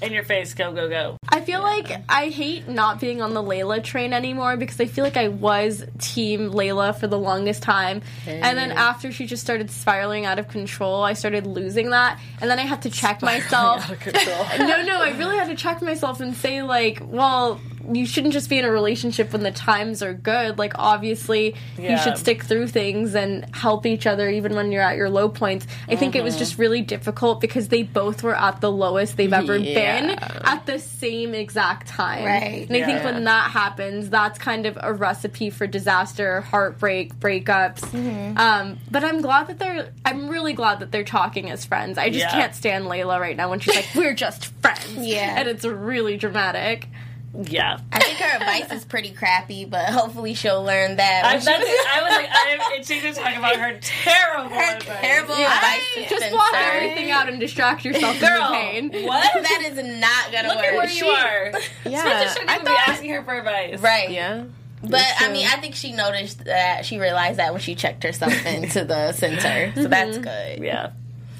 [0.02, 1.16] in your face, go go go.
[1.28, 5.04] I feel like I hate not being on the Layla train anymore because I feel
[5.04, 8.02] like I was team Layla for the longest time.
[8.26, 12.18] And then after she just started spiraling out of control, I started losing that.
[12.40, 13.88] And then I had to check myself.
[14.58, 17.60] no, no, I really had to check myself and say, like, well,
[17.92, 20.58] you shouldn't just be in a relationship when the times are good.
[20.58, 24.96] Like, obviously, you should stick through things and help each other even when you're at
[24.96, 25.66] your low points.
[25.88, 29.32] I think it was just really difficult because they both were at the lowest they've
[29.32, 30.00] ever Yeah.
[30.00, 30.10] been
[30.44, 32.24] at the same exact time.
[32.24, 32.66] Right.
[32.68, 37.80] And I think when that happens, that's kind of a recipe for disaster, heartbreak, breakups.
[37.80, 38.38] Mm-hmm.
[38.38, 39.90] Um, but I'm glad that they're.
[40.04, 41.98] I'm really glad that they're talking as friends.
[41.98, 42.30] I just Yeah.
[42.30, 45.34] can't stand Layla right now when she's like, "We're just friends." Yeah.
[45.38, 46.88] and it's really dramatic.
[47.32, 47.78] Yeah.
[47.92, 51.24] I think her advice is pretty crappy, but hopefully she'll learn that.
[51.24, 55.00] I, when that's, I was like, I'm itching to talk about her terrible her advice.
[55.00, 55.54] terrible Yeah.
[55.54, 55.94] advice.
[55.94, 56.30] to Just Spencer.
[56.30, 59.06] block everything out and distract yourself from Girl, the pain.
[59.06, 59.32] what?
[59.42, 60.66] That is not gonna Look work.
[60.66, 61.52] at where you are.
[61.84, 62.86] Yeah, Spencer shouldn't I even thought.
[62.86, 63.80] be asking her for advice.
[63.80, 64.10] Right.
[64.10, 64.44] Yeah.
[64.82, 68.32] But I mean, I think she noticed that she realized that when she checked herself
[68.46, 69.72] into the center.
[69.76, 70.22] So that's mm-hmm.
[70.58, 70.64] good.
[70.64, 70.90] Yeah.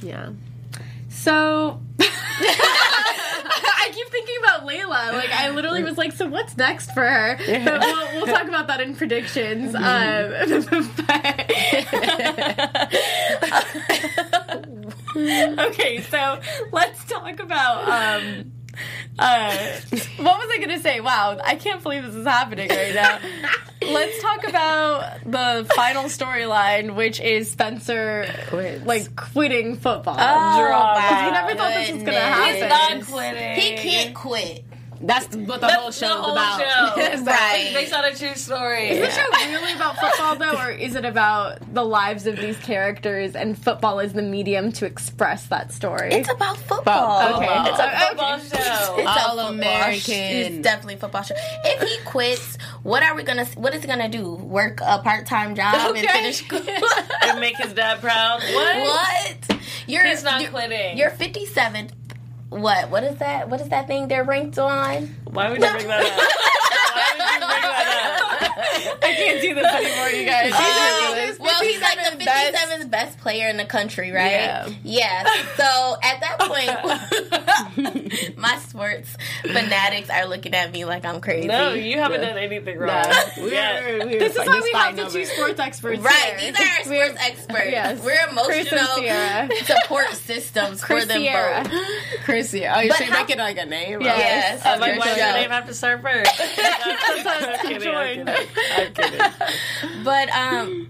[0.03, 0.31] Yeah.
[1.09, 1.81] So.
[4.01, 5.13] Keep thinking about Layla.
[5.13, 8.67] Like I literally was like, "So what's next for her?" But we'll, we'll talk about
[8.69, 9.75] that in predictions.
[9.75, 9.81] Um,
[15.67, 16.41] okay, so
[16.73, 17.89] let's talk about.
[17.89, 18.53] Um,
[19.19, 19.57] uh,
[19.91, 21.01] what was I gonna say?
[21.01, 23.19] Wow, I can't believe this is happening right now.
[23.83, 28.85] let's talk about the final storyline, which is Spencer Quits.
[28.87, 30.17] like quitting football.
[30.19, 31.01] Oh, Drama.
[31.01, 32.55] my We never thought this was gonna happen.
[32.55, 33.55] He's not quitting.
[33.61, 34.65] He can't quit.
[35.03, 36.61] That's what the That's whole show's the whole about.
[36.61, 36.93] Show.
[37.01, 37.71] It's Right.
[37.73, 38.89] Based on a true story.
[38.91, 42.59] Is the show really about football though, or is it about the lives of these
[42.59, 46.11] characters and football is the medium to express that story?
[46.13, 47.37] It's about football.
[47.37, 47.71] Okay.
[47.71, 47.99] It's a Okay.
[48.09, 48.45] football show.
[48.51, 50.01] It's a All football American.
[50.01, 51.35] sh- It's definitely a football show.
[51.65, 53.47] If he quits, what are we gonna?
[53.57, 54.35] What is he gonna do?
[54.35, 56.61] Work a part time job and finish school?
[57.23, 58.43] and make his dad proud.
[58.43, 58.77] What?
[58.83, 59.61] what?
[59.87, 60.99] You're He's not you're, quitting.
[60.99, 61.91] You're 57th.
[62.51, 62.91] What?
[62.91, 63.49] What is that?
[63.49, 65.15] What is that thing they're ranked on?
[65.25, 66.11] Why would you bring that up?
[66.95, 67.61] Why would you bring
[68.41, 68.50] that
[69.03, 70.53] I can't do this anymore, you guys.
[71.31, 74.31] Um, well, he's like the 57th best- 57th best player in the country, right?
[74.33, 74.69] Yeah.
[74.83, 75.25] Yeah.
[75.57, 81.49] So at that point, my sports fanatics are looking at me like I'm crazy.
[81.49, 82.89] No, you haven't done anything wrong.
[82.89, 84.05] Nah, we're, Yeah.
[84.05, 86.01] This is why we fight have the over two sports experts.
[86.01, 86.53] Right, here.
[86.53, 87.71] these are our sports experts.
[87.71, 88.05] Yes.
[88.05, 91.65] We're Chris emotional support systems Chris for them Sierra.
[91.65, 91.73] both.
[92.25, 92.75] Chris, yeah.
[92.77, 94.01] Oh, you But should make it like a name.
[94.01, 94.19] Yes.
[94.19, 95.25] Yes, I'm like, your why does show.
[95.25, 96.31] your name have to start first?
[96.41, 98.27] I'm kidding,
[98.77, 99.21] I'm kidding.
[100.05, 100.89] But um,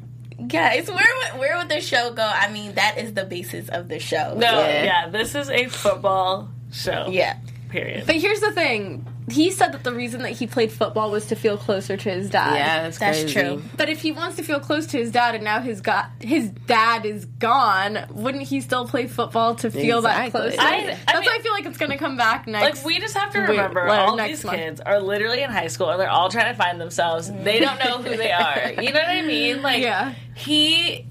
[0.48, 0.96] guys, where
[1.32, 2.22] would where would the show go?
[2.22, 4.34] I mean, that is the basis of the show.
[4.36, 4.84] No, Yeah.
[4.84, 7.06] yeah, this is a football show.
[7.10, 7.36] Yeah.
[7.68, 8.04] Period.
[8.06, 9.06] But here's the thing.
[9.30, 12.30] He said that the reason that he played football was to feel closer to his
[12.30, 12.54] dad.
[12.54, 13.32] Yeah, that's, That's crazy.
[13.40, 13.62] true.
[13.76, 16.50] But if he wants to feel close to his dad and now his got his
[16.50, 20.40] dad is gone, wouldn't he still play football to feel that Exactly.
[20.50, 20.58] close?
[20.58, 22.78] I- I That's mean- why I feel like it's gonna come back next.
[22.78, 24.56] Like we just have to remember, well, all these month.
[24.58, 27.30] kids are literally in high school and they're all trying to find themselves.
[27.30, 28.72] They don't know who they are.
[28.80, 29.62] You know what I mean?
[29.62, 30.14] Like Yeah.
[30.34, 31.06] he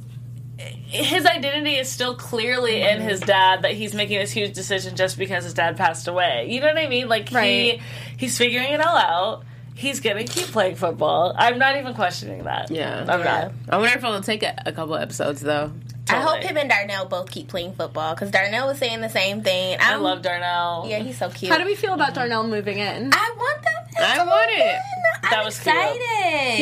[0.90, 3.08] his identity is still clearly in mm-hmm.
[3.08, 6.48] his dad that he's making this huge decision just because his dad passed away.
[6.50, 7.08] You know what I mean?
[7.08, 7.46] Like Right.
[7.46, 7.82] he
[8.18, 9.44] he's figuring it all out.
[9.76, 11.34] He's gonna keep playing football.
[11.38, 12.72] I'm not even questioning that.
[12.72, 13.06] Yeah.
[13.08, 13.42] I'm Yeah.
[13.42, 13.52] not.
[13.70, 15.72] I wonder if it'll take a, a couple episodes though.
[16.10, 19.44] I hope him and Darnell both keep playing football because Darnell was saying the same
[19.44, 19.78] thing.
[19.80, 20.88] I I'm- love Darnell.
[20.90, 21.52] Yeah, he's so cute.
[21.52, 23.12] How do we feel about Darnell moving in?
[23.14, 23.79] I want them.
[23.98, 24.76] I want it.
[25.24, 25.76] I'm That was cute.
[25.76, 26.02] excited.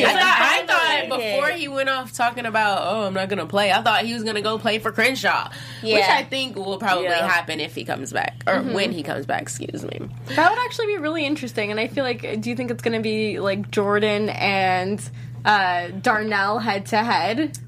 [0.06, 3.46] I thought, I thought before he went off talking about, oh, I'm not going to
[3.46, 5.50] play, I thought he was going to go play for Crenshaw.
[5.82, 7.26] Which I think will probably Yeah.
[7.28, 8.42] happen if he comes back.
[8.46, 10.00] Or when he comes back, excuse me.
[10.34, 11.70] That would actually be really interesting.
[11.70, 15.00] And I feel like, do you think it's going to be like Jordan and
[15.44, 17.58] uh, Darnell head to head?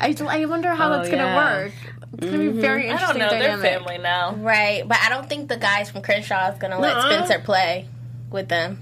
[0.00, 1.54] I I wonder how Oh, that's going to yeah.
[1.62, 1.72] work.
[2.18, 3.30] It's going to be very I don't know.
[3.30, 4.34] They're family now.
[4.36, 7.24] Right, but I don't think the guys from Crenshaw is gonna let Nuh-uh.
[7.26, 7.88] Spencer play
[8.30, 8.78] with them.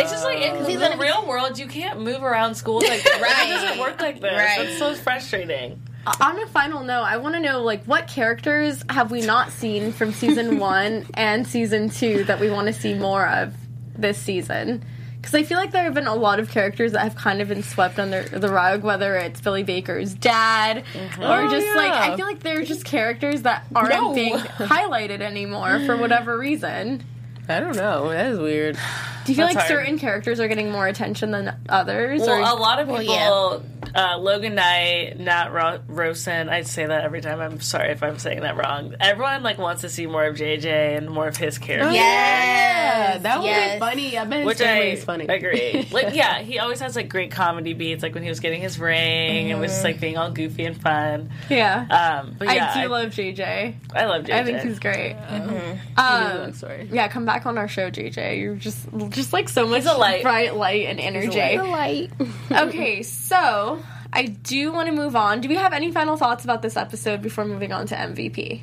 [0.00, 3.10] It's just like in He's the real world, you can't move around schools like that.
[3.20, 3.50] Right.
[3.50, 4.32] It doesn't work like this.
[4.32, 4.60] Right.
[4.60, 5.82] It's so frustrating.
[6.06, 9.50] Uh, on a final note, I want to know like what characters have we not
[9.50, 13.54] seen from season one and season two that we want to see more of
[13.94, 14.82] this season?
[15.16, 17.48] Because I feel like there have been a lot of characters that have kind of
[17.48, 21.22] been swept under the rug, whether it's Billy Baker's dad mm-hmm.
[21.22, 21.92] or Oh, just like.
[21.92, 24.14] I feel like they're just characters that aren't No.
[24.14, 27.04] being highlighted anymore for whatever reason.
[27.50, 28.08] I don't know.
[28.08, 28.78] That is weird.
[29.24, 29.68] Do you feel That's like hard.
[29.80, 32.20] certain characters are getting more attention than others?
[32.22, 33.62] Well, or a lot of people, Well,
[33.94, 36.48] uh, Logan Knight, Nat Ro- Rosen.
[36.48, 37.40] I say that every time.
[37.40, 38.94] I'm sorry if I'm saying that wrong.
[39.00, 41.92] Everyone like wants to see more of JJ and more of his character.
[41.92, 43.74] Yes, Yeah, that would yes.
[43.74, 44.18] be funny.
[44.18, 45.28] I bet his Which I family is funny.
[45.28, 45.88] I agree.
[45.92, 48.78] like, yeah, he always has like great comedy beats, like when he was getting his
[48.78, 50.00] ring and was just like Mm-hmm.
[50.00, 51.30] being all goofy and fun.
[51.50, 52.20] yeah.
[52.22, 53.74] Um, but yeah, I do love JJ.
[53.94, 54.32] I love JJ.
[54.32, 55.16] I think he's great.
[55.16, 55.98] Mm-hmm.
[55.98, 56.88] Um, Sorry.
[56.92, 58.40] yeah, come back on our show, JJ.
[58.40, 60.22] You're just just like so much light.
[60.22, 61.58] bright light and energy.
[61.58, 62.10] light.
[62.50, 65.40] okay, so I do want to move on.
[65.40, 68.62] Do we have any final thoughts about this episode before moving on to MVP?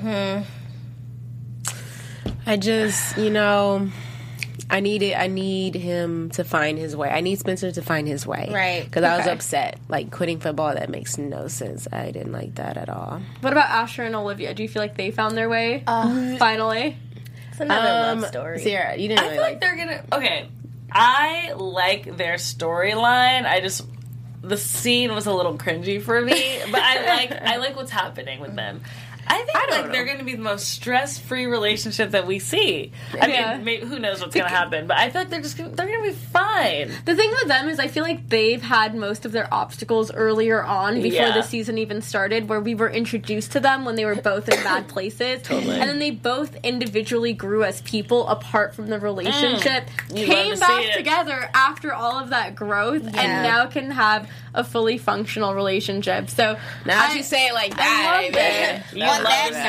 [0.00, 0.40] Hmm.
[2.46, 3.88] I just, you know,
[4.70, 5.14] I need it.
[5.18, 7.10] I need him to find his way.
[7.10, 8.48] I need Spencer to find his way.
[8.52, 8.84] Right.
[8.84, 9.32] Because I was Okay.
[9.34, 9.78] upset.
[9.88, 11.86] Like quitting football, that makes no sense.
[11.92, 13.20] I didn't like that at all.
[13.40, 14.54] What about Asher and Olivia?
[14.54, 16.96] Do you feel like they found their way finally?
[17.60, 18.58] It's another Um, love story.
[18.60, 19.60] Sierra, you didn't I really feel like like.
[19.60, 20.04] they're gonna.
[20.12, 20.48] Okay,
[20.92, 23.44] I like their storyline.
[23.46, 23.84] I just
[24.42, 28.40] the scene was a little cringy for me, but I like I like what's happening
[28.40, 28.80] with them.
[29.26, 29.92] I think don't like know.
[29.92, 32.92] they're going to be the most stress-free relationship that we see.
[33.20, 33.54] I Yeah.
[33.56, 35.70] mean, maybe, who knows what's going to happen, but I feel like they're just gonna,
[35.70, 36.90] they're going to be fine.
[37.04, 40.62] The thing with them is, I feel like they've had most of their obstacles earlier
[40.62, 41.34] on before Yeah.
[41.34, 44.62] the season even started, where we were introduced to them when they were both in
[44.64, 45.42] bad places.
[45.42, 45.78] Totally.
[45.78, 50.18] And then they both individually grew as people apart from the relationship, mm.
[50.18, 53.20] You came to back together after all of that growth, Yeah.
[53.20, 56.28] and now can have a fully functional relationship.
[56.28, 58.84] So Now I- that you say it like I that, love amen.
[58.92, 59.60] You On that to see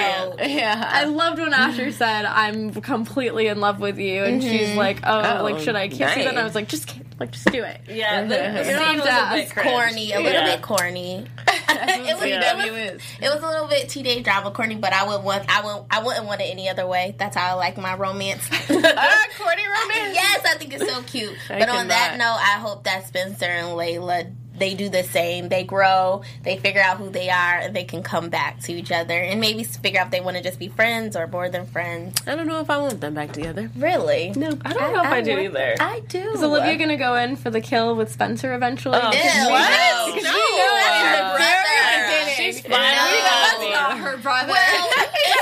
[0.46, 0.50] it.
[0.50, 0.90] note, Yeah.
[0.92, 5.38] I loved when Asher said, "I'm completely in love with you," and she's like, "Oh,
[5.40, 7.64] Oh, like should I kiss you?" And I was like, "Just kiss, Like, just do
[7.64, 7.82] it.
[7.90, 10.56] Yeah, the, the scene was to a bit corny, a little Yeah.
[10.56, 11.28] bit corny.
[11.48, 12.66] it, was, Yeah.
[12.66, 15.62] it, was, it was a little bit teenage drama corny, but I would want I
[15.64, 17.16] would I wouldn't want it any other way.
[17.18, 18.48] That's how I like my romance.
[18.52, 20.16] Ah, corny romance.
[20.16, 21.36] yes, I think it's so cute.
[21.50, 22.18] I but on that cannot.
[22.36, 25.50] note, I hope that Spencer and Layla they do the same.
[25.50, 28.92] They grow, they figure out who they are, and they can come back to each
[28.92, 31.66] other and maybe figure out if they want to just be friends or more than
[31.66, 32.16] friends.
[32.28, 33.70] I don't know if I want them back together.
[33.76, 34.32] Really?
[34.36, 35.76] No, I don't know if I, do want- either.
[35.80, 36.20] I do.
[36.32, 39.00] Is Olivia gonna go in for the kill with Spencer eventually?
[39.02, 40.16] Oh, Ew, What?
[40.16, 40.38] No, No.
[40.78, 42.32] That's her brother.
[42.36, 42.72] She's fine.
[42.72, 44.52] That's with not her brother.
[44.52, 44.90] Well,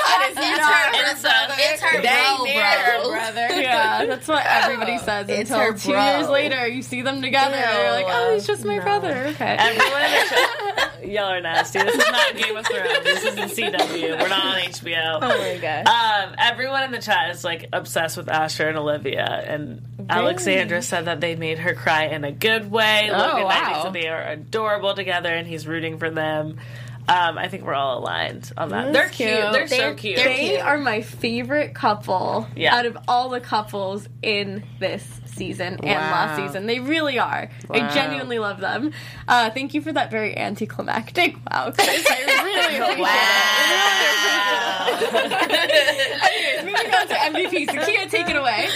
[0.30, 1.22] it's, it's her Incest.
[1.22, 1.54] brother.
[1.58, 3.10] It's her Dang bro, near her bro.
[3.12, 3.48] brother.
[3.62, 6.18] yeah, that's what everybody says It's until her two bro.
[6.18, 7.58] years later you see them together.
[7.58, 7.64] Ew.
[7.80, 8.84] You're like, oh, he's just my No.
[8.84, 9.26] brother.
[9.30, 9.56] Okay.
[9.60, 11.80] Everyone in the show, y'all are nasty.
[11.80, 13.04] This is not Game of Thrones.
[13.04, 14.20] This isn't CW.
[14.22, 15.20] We're not on HBO.
[15.22, 15.88] Oh my god.
[15.88, 21.06] Um, everyone in the chat is like obsessed with Asher and Olivia, and Alexandra said
[21.06, 23.10] that they made her cry in a good way.
[23.12, 23.66] Oh, Logan Knight wow.
[23.66, 26.60] thinks that they are adorable together, and he's rooting for them.
[27.10, 28.94] Um, I think we're all aligned on that.
[28.94, 29.30] They're cute.
[29.30, 29.52] cute.
[29.52, 30.16] They're, so They're- cute.
[30.18, 30.62] they're They cute.
[30.62, 32.76] are my favorite couple Yeah.
[32.76, 36.12] out of all the couples in this season and Wow.
[36.12, 36.66] last season.
[36.68, 37.50] They really are.
[37.72, 38.92] I genuinely love them.
[39.28, 42.06] Uh, thank you for that very anticlimactic wow, Chris.
[42.10, 43.06] I really appreciate
[45.20, 46.20] it.
[46.22, 47.68] Anyways, moving on to MVP.
[47.68, 48.68] Sakia, take it away.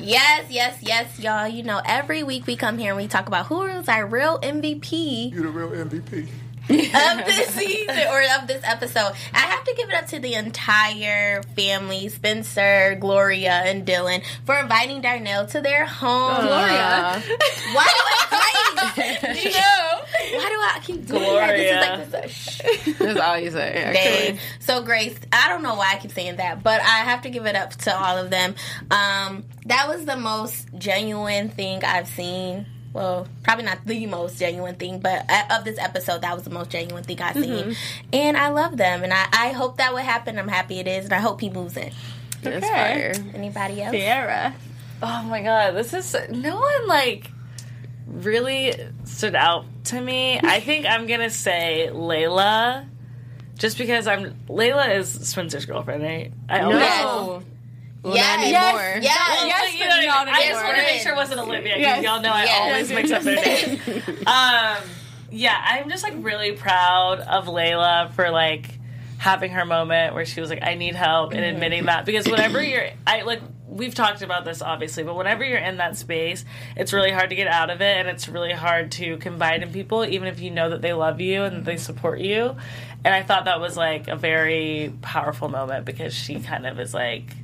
[0.00, 1.46] Yes, yes, yes, y'all.
[1.48, 4.38] You know, every week we come here and we talk about who is our real
[4.40, 6.28] MVP You're the real MVP.
[6.68, 9.12] Of this season or of this episode.
[9.34, 14.56] I have to give it up to the entire family, Spencer, Gloria, and Dillon, for
[14.56, 16.46] inviting Darnell to their home.
[16.46, 17.22] Gloria.
[17.72, 18.26] Why do I
[18.94, 19.44] Grace?
[19.44, 20.38] you know?
[20.38, 21.56] Why do I keep doing that?
[21.56, 22.60] This is like this.
[22.60, 22.92] uh.
[23.04, 23.72] That's all you say.
[23.74, 23.96] Dang.
[23.96, 24.38] Actually.
[24.60, 27.46] So Grace, I don't know why I keep saying that, but I have to give
[27.46, 28.54] it up to all of them.
[28.90, 32.66] Um, that was the most genuine thing I've seen.
[32.92, 36.50] Well, probably not the most genuine thing, but uh, of this episode, that was the
[36.50, 37.74] most genuine thing I've seen.
[38.12, 40.38] And I love them, and I, I hope that would happen.
[40.38, 41.90] I'm happy it is, and I hope he moves in.
[42.42, 42.68] That's Okay.
[42.68, 43.12] fire.
[43.34, 43.92] Anybody else?
[43.92, 44.54] Sierra.
[45.02, 47.30] Oh my god, this is no one like
[48.06, 48.74] really
[49.04, 50.38] stood out to me.
[50.38, 52.86] I think I'm gonna say Layla,
[53.56, 56.32] just because I'm Layla is Spencer's girlfriend, right?
[56.48, 57.42] I always No.
[58.02, 58.36] Well, Yes.
[58.38, 58.64] not Yes.
[58.74, 58.98] anymore.
[59.02, 59.02] Yes.
[59.46, 60.34] Yes, but you know I not mean.
[60.34, 62.02] I just want to make sure it wasn't Olivia because Yes.
[62.02, 62.60] y'all know I Yes.
[62.60, 63.80] always mix up their names.
[64.26, 64.76] um,
[65.30, 68.78] yeah, I'm just like really proud of Layla for like
[69.18, 72.62] having her moment where she was like, "I need help," and admitting that because whenever
[72.62, 73.40] you're, I like.
[73.68, 76.44] We've talked about this obviously, but whenever you're in that space,
[76.76, 79.72] it's really hard to get out of it, and it's really hard to confide in
[79.72, 82.54] people, even if you know that they love you and they support you.
[83.02, 86.92] And I thought that was like a very powerful moment because she kind of is
[86.92, 87.34] like,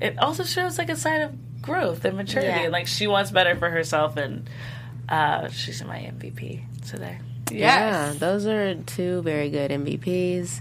[0.00, 2.62] it also shows like a sign of growth and maturity.
[2.62, 2.68] Yeah.
[2.68, 4.48] Like she wants better for herself, and
[5.08, 6.62] uh, she's my MVP.
[6.84, 7.20] So there.
[7.50, 10.60] Yeah, those are two very good MVPs.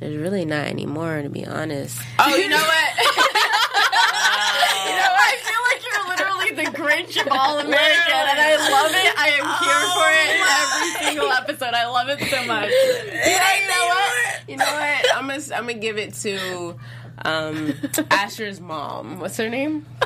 [0.00, 2.00] There's really not any more, to be honest.
[2.18, 3.32] Oh, you know what?
[4.86, 8.90] You know, I feel like you're literally the Grinch of All American, and I love
[8.94, 9.18] it.
[9.18, 11.74] I am here for it every single episode.
[11.74, 12.70] I love it so much.
[12.70, 14.48] Yeah, you know what?
[14.48, 15.16] You know what?
[15.16, 16.76] I'm gonna I'm gonna give it to
[17.24, 17.72] um,
[18.10, 19.18] Asher's mom.
[19.20, 19.86] What's her name?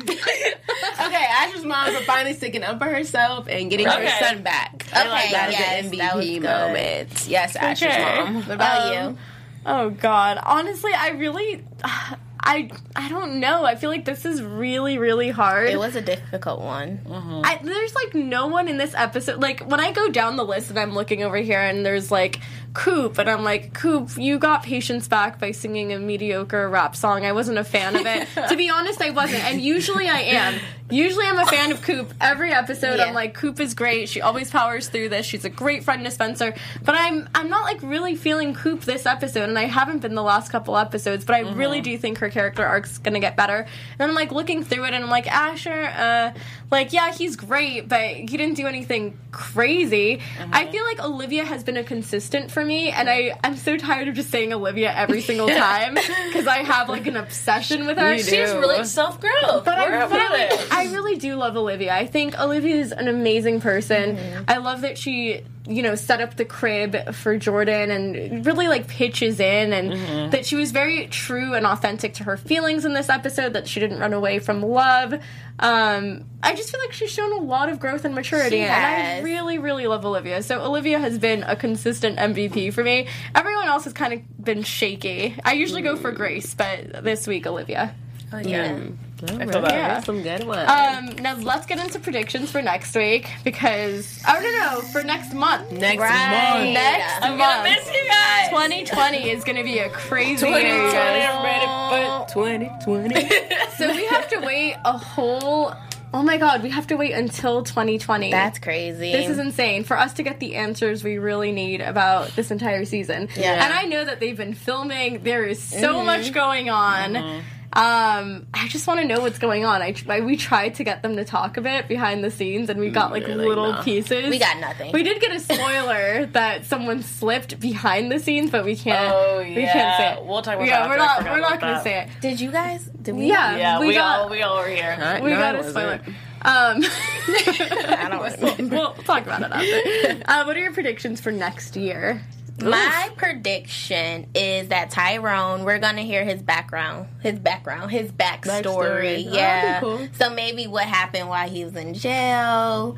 [0.00, 4.06] okay, Asher's mom for finally sticking up for herself and getting Okay.
[4.08, 4.86] her son back.
[4.88, 7.28] Okay, That is yes, an that was MVP moment.
[7.28, 8.34] Yes, Asher's mom.
[8.36, 9.18] What about Um, you?
[9.66, 13.64] Oh God, honestly, I really, I, I don't know.
[13.64, 15.70] I feel like this is really, really hard.
[15.70, 17.00] It was a difficult one.
[17.44, 19.40] I, there's like no one in this episode.
[19.40, 22.40] Like when I go down the list and I'm looking over here and there's like
[22.74, 27.24] Coop and I'm like Coop, you got patience back by singing a mediocre rap song.
[27.24, 28.28] I wasn't a fan of it.
[28.48, 29.44] to be honest, I wasn't.
[29.44, 30.60] And usually I am.
[30.90, 32.12] Usually I'm a fan of Coop.
[32.20, 33.04] Every episode Yeah.
[33.04, 34.08] I'm like Coop is great.
[34.08, 35.24] She always powers through this.
[35.24, 36.52] She's a great friend to Spencer.
[36.82, 40.22] But I'm I'm not like really feeling Coop this episode and I haven't been the
[40.22, 41.56] last couple episodes, but I mm-hmm.
[41.56, 43.66] really do think her character arc's going to get better.
[44.00, 46.38] And I'm like looking through it and I'm like ah, Asher uh
[46.72, 50.20] like yeah, he's great, but he didn't do anything crazy.
[50.40, 50.72] I mm-hmm.
[50.72, 54.14] feel like Olivia has been a consistent for me and I I'm so tired of
[54.14, 55.96] just saying Olivia every single time
[56.32, 58.14] cuz I have like an obsession with her.
[58.14, 59.64] You She's really self growth.
[59.64, 60.68] But I We're about really.
[60.70, 61.94] I really do love Olivia.
[61.94, 64.16] I think Olivia is an amazing person.
[64.16, 64.44] Mm-hmm.
[64.48, 68.86] I love that she, you know, set up the crib for Jordan and really like
[68.86, 70.30] pitches in and Mm-hmm.
[70.30, 73.80] that she was very true and authentic to her feelings in this episode, that she
[73.80, 75.14] didn't run away from love.
[75.58, 79.20] Um, I just feel like she's shown a lot of growth and maturity, and I
[79.22, 80.42] really, really love Olivia.
[80.42, 83.06] So Olivia has been a consistent MVP for me.
[83.34, 85.36] Everyone else has kind of been shaky.
[85.44, 87.94] I usually go for Grace, but this week Olivia.
[88.32, 88.72] Oh, yeah.
[88.72, 89.74] Mm, I feel Right, better.
[89.76, 90.00] Yeah.
[90.00, 90.68] Some good ones.
[90.70, 95.32] Um, now let's get into predictions for next week because oh no no for next
[95.34, 95.70] month.
[95.72, 96.54] Next Right.
[96.60, 96.74] month.
[96.74, 98.48] Next I'm gonna miss you guys.
[98.50, 100.58] 2020 is going to be a crazy year.
[100.58, 101.28] 2020, guys.
[101.30, 103.30] I'm ready for 2020.
[103.76, 105.72] So we have to wait a whole.
[106.12, 108.30] Oh my god, we have to wait until 2020.
[108.30, 109.10] That's crazy.
[109.10, 109.82] This is insane.
[109.82, 113.28] For us to get the answers we really need about this entire season.
[113.36, 113.64] Yeah.
[113.64, 115.24] And I know that they've been filming.
[115.24, 117.42] There is so much going on.
[117.74, 119.82] Um, I just want to know what's going on.
[119.82, 122.78] I, I we tried to get them to talk a bit behind the scenes, and
[122.78, 123.84] we got like Really little not.
[123.84, 124.30] pieces.
[124.30, 124.92] we got nothing.
[124.92, 129.12] We did get a spoiler that someone slipped behind the scenes, but we can't.
[129.12, 130.24] Oh, yeah, We can't say it.
[130.26, 131.24] We'll talk about yeah, that we're not.
[131.24, 131.82] We're not going to that.
[131.84, 132.08] say it.
[132.20, 132.84] Did you guys?
[133.02, 133.26] Did we?
[133.26, 134.96] Yeah, Yeah, we, we got all we all were here.
[135.00, 135.74] I- we no, got I a wasn't.
[135.74, 136.00] spoiler.
[136.46, 136.82] Um,
[137.28, 140.22] I don't we'll, we'll talk about it after.
[140.30, 142.22] Uh, what are your predictions for next year?
[142.62, 148.62] My prediction is that Tyrone, we're gonna hear his background, his background, his backstory.
[148.62, 149.26] Backstory.
[149.28, 149.62] Oh, Yeah.
[149.80, 150.08] that'd cool.
[150.18, 152.96] So maybe what happened while he was in jail.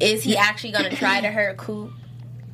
[0.00, 1.92] Is he actually gonna try to hurt Coop?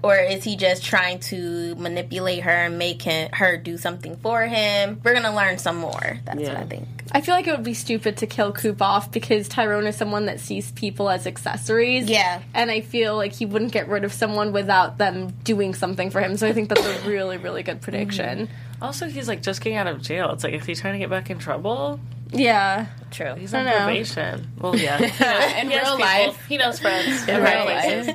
[0.02, 4.42] Or is he just trying to manipulate her and make him, her do something for
[4.42, 5.00] him?
[5.02, 6.18] We're gonna learn some more.
[6.24, 6.86] That's what I think.
[7.12, 10.26] I feel like it would be stupid to kill Coop off because Tyrone is someone
[10.26, 12.08] that sees people as accessories.
[12.10, 12.42] Yeah.
[12.52, 16.20] And I feel like he wouldn't get rid of someone without them doing something for
[16.20, 16.36] him.
[16.36, 18.48] So I think that's a really, really good prediction.
[18.82, 20.30] Also, he's like just getting out of jail.
[20.32, 22.00] It's like if he's trying to get back in trouble,
[22.32, 22.86] Yeah.
[23.12, 23.34] True.
[23.36, 24.48] he's I on probation.
[24.58, 25.98] Well, yeah, he knows, In he real people.
[25.98, 26.46] life.
[26.48, 28.08] he knows friends In in real real places.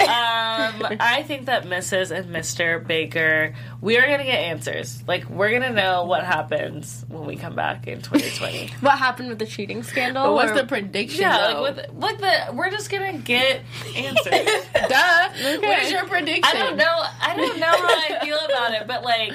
[0.00, 2.10] Um, I think that Mrs.
[2.10, 2.84] and Mr.
[2.84, 5.02] Baker, we are gonna get answers.
[5.06, 8.72] Like we're gonna know what happens when we come back in 2020.
[8.80, 10.24] What happened with the cheating scandal?
[10.24, 11.22] But what's or- the prediction?
[11.22, 11.62] yeah, though?
[11.62, 13.62] like with like the we're just gonna get
[13.96, 14.24] answers.
[14.74, 15.28] Duh.
[15.60, 16.44] What is your prediction?
[16.44, 17.02] I don't know.
[17.22, 19.32] I don't know how I feel about it, but like,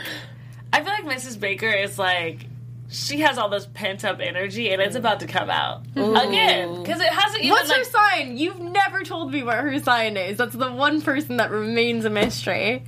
[0.74, 1.39] I feel like Mrs.
[1.39, 2.45] Baker is like.
[2.92, 7.00] She has all this pent up energy, and it's about to come out again because
[7.00, 8.38] it hasn't even What's like her sign?
[8.38, 10.38] You've never told me what her sign is.
[10.38, 12.84] That's the one person that remains a mystery.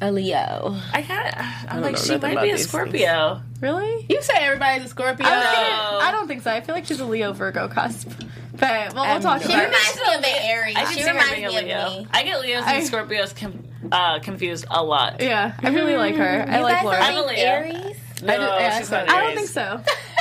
[0.00, 0.76] A Leo.
[0.92, 1.34] I kind
[1.70, 3.40] I'm like she might be a these Scorpio.
[3.60, 4.06] Really?
[4.08, 5.26] You say everybody's a Scorpio.
[5.26, 6.50] I, thinking- I don't think so.
[6.50, 8.08] I feel like she's a Leo Virgo cusp.
[8.52, 9.66] But well, we'll Um, talk She about it.
[9.66, 10.76] reminds me of an Aries.
[10.78, 11.88] I she reminds me of Leo.
[12.00, 12.06] me.
[12.10, 15.20] I get Leos I- and Scorpios com- uh, confused a lot.
[15.20, 16.46] Yeah, I really like her.
[16.48, 16.98] I You like guys Laura.
[17.00, 17.44] I'm a don't Leo.
[17.44, 17.85] Aries?
[18.22, 19.80] No, I, don't- yeah, she's not I don't think so.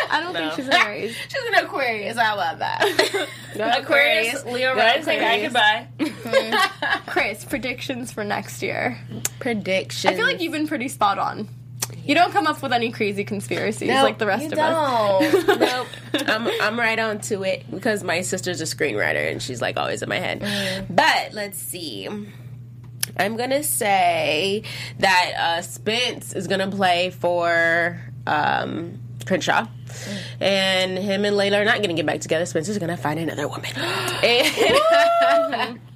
[0.09, 0.39] I don't No.
[0.39, 1.15] think she's an Aries.
[1.29, 2.17] She's an Aquarius.
[2.17, 3.27] I love that?
[3.55, 5.53] No Aquarius, Leo rising, I Aquarius.
[5.53, 7.01] can buy.
[7.07, 8.99] Chris, predictions for next year.
[9.39, 10.09] Prediction.
[10.11, 11.47] I feel like you've been pretty spot on.
[12.03, 15.45] You don't come up with any crazy conspiracies No, like the rest You of us.
[15.45, 15.59] don't.
[15.59, 15.87] nope.
[16.27, 20.01] I'm I'm right on to it because my sister's a screenwriter and she's like always
[20.01, 20.41] in my head.
[20.41, 20.87] Mm.
[20.89, 22.09] But let's see.
[23.18, 24.63] I'm gonna say
[24.99, 29.68] that uh, Spence is gonna play for um, Crenshaw,
[30.39, 32.45] and him and Layla are not gonna get back together.
[32.45, 33.72] Spencer's gonna find another woman.
[33.76, 35.80] and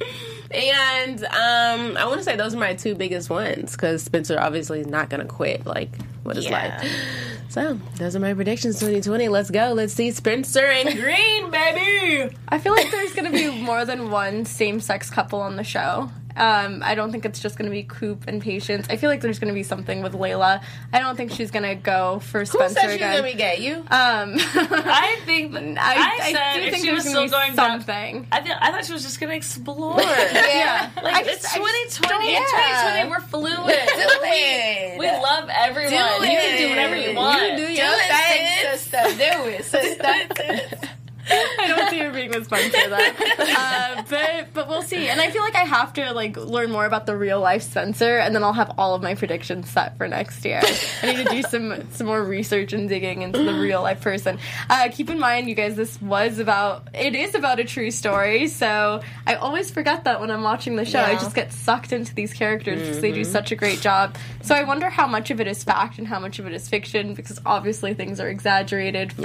[0.52, 4.80] and, um, I want to say those are my two biggest ones because Spencer obviously
[4.80, 5.66] is not gonna quit.
[5.66, 5.90] Like
[6.24, 6.80] what is Yeah.
[6.82, 6.92] life?
[7.50, 9.28] So those are my predictions 2020.
[9.28, 9.74] Let's go.
[9.74, 12.36] Let's see Spencer and Green, baby.
[12.48, 16.12] I feel like there's to be more than one same sex couple on the show.
[16.38, 18.88] Um, I don't think it's just going to be Coop and Patience.
[18.90, 20.62] I feel like there's going to be something with Layla.
[20.94, 23.18] I don't think she's going to go for Spencer Who said she's again.
[23.18, 23.58] gonna be gay?
[23.60, 23.76] You?
[23.78, 27.30] um, I think that, I, I, I said do think she there's was still be
[27.30, 27.80] going down.
[27.82, 28.28] something.
[28.32, 30.00] I, th- I thought she was just gonna explore.
[30.02, 30.90] yeah.
[31.04, 32.32] Like I it's just- I 2020.
[32.32, 32.40] yeah.
[32.40, 33.76] 2020, we're fluid.
[33.76, 35.00] it.
[35.00, 35.92] we love everyone.
[35.94, 37.42] you can do whatever you want.
[37.42, 39.02] You do your thing, sister.
[39.04, 40.88] Do it, sister.
[41.32, 41.89] I don't
[42.20, 42.98] being with Spencer though.
[43.60, 45.08] Uh, but but we'll see.
[45.10, 48.18] And I feel like I have to like learn more about the real life Spencer,
[48.18, 50.62] and then I'll have all of my predictions set for next year.
[51.02, 54.38] I need to do some some more research and digging into the real life person.
[54.70, 58.48] Uh, keep in mind, you guys, this was about it is about a true story.
[58.48, 61.00] So I always forget that when I'm watching the show.
[61.02, 64.16] I just get sucked into these characters because they do such a great job.
[64.42, 66.68] So I wonder how much of it is fact and how much of it is
[66.70, 69.22] fiction because obviously things are exaggerated for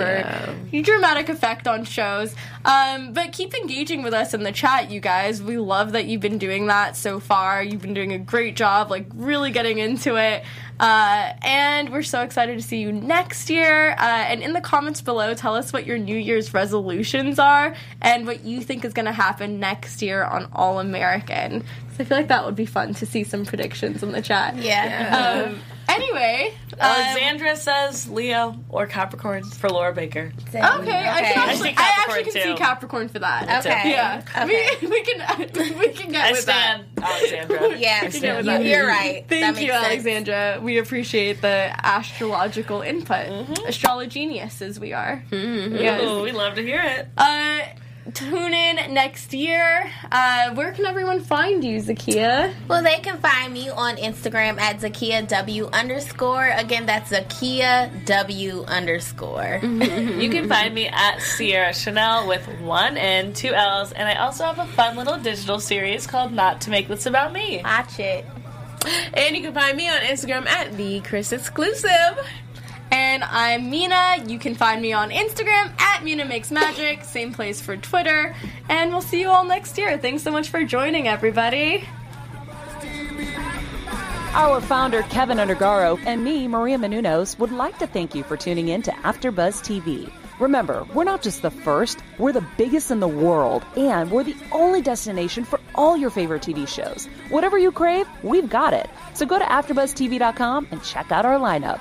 [0.73, 0.83] Yeah.
[0.83, 2.35] dramatic effect on shows.
[2.85, 5.43] Um, but keep engaging with us in the chat, you guys.
[5.43, 7.63] We love that you've been doing that so far.
[7.63, 10.45] You've been doing a great job, like really getting into it.
[10.81, 13.93] Uh, and we're so excited to see you next year.
[13.93, 18.27] Uh, and in the comments below, tell us what your New Year's resolutions are and
[18.27, 21.61] what you think is going to happen next year on All American.
[21.61, 24.57] 'Cause I feel like that would be fun to see some predictions in the chat.
[24.57, 25.47] Yeah.
[25.47, 30.33] Um, Anyway, um, Alexandra says Leo or Capricorn for Laura Baker.
[30.49, 32.41] Okay, I can actually, I I, actually can too.
[32.43, 33.65] see Capricorn for that.
[33.67, 33.91] Okay.
[33.91, 34.77] Yeah, Okay.
[34.83, 35.19] we, we can
[35.79, 37.05] we can get I with stand that.
[37.05, 37.79] Alexandra.
[37.79, 38.49] Yeah, I you, stand.
[38.49, 38.65] that.
[38.65, 39.25] you're right.
[39.29, 39.85] Thank you, sense.
[39.85, 40.59] Alexandra.
[40.63, 43.27] We appreciate the astrological input.
[43.27, 43.53] Mm-hmm.
[43.53, 45.23] Astrologenius as we are.
[45.31, 46.03] Yes.
[46.03, 47.09] Ooh, we love to hear it.
[47.17, 47.61] Uh,
[48.13, 49.91] tune in next year.
[50.11, 52.53] Uh, where can everyone find you, Zakia?
[52.69, 56.49] Well, they can find me on Instagram at Zakia W underscore.
[56.49, 59.61] Again, that's Zakia W underscore.
[60.15, 64.45] You can find me at Sierra Chanel with one N, two L's, and I also
[64.45, 67.61] have a fun little digital series called Not to Make This About Me.
[67.63, 68.25] Watch it.
[69.15, 72.19] And you can find me on Instagram at the Chris Exclusive.
[72.91, 74.25] And I'm Mina.
[74.27, 77.05] You can find me on Instagram at Mina Makes Magic.
[77.05, 78.35] Same place for Twitter.
[78.69, 79.99] And we'll see you all next year.
[79.99, 81.85] Thanks so much for joining, everybody.
[84.35, 88.67] Our founder, Kevin Undergaro, and me, Maria Menounos, would like to thank you for tuning
[88.69, 90.11] in to AfterBuzz TV.
[90.41, 94.35] Remember, we're not just the first, we're the biggest in the world, and we're the
[94.51, 97.07] only destination for all your favorite TV shows.
[97.29, 98.91] Whatever you crave, we've got it.
[99.15, 101.81] So go to AfterBuzzTV.com and check out our lineup.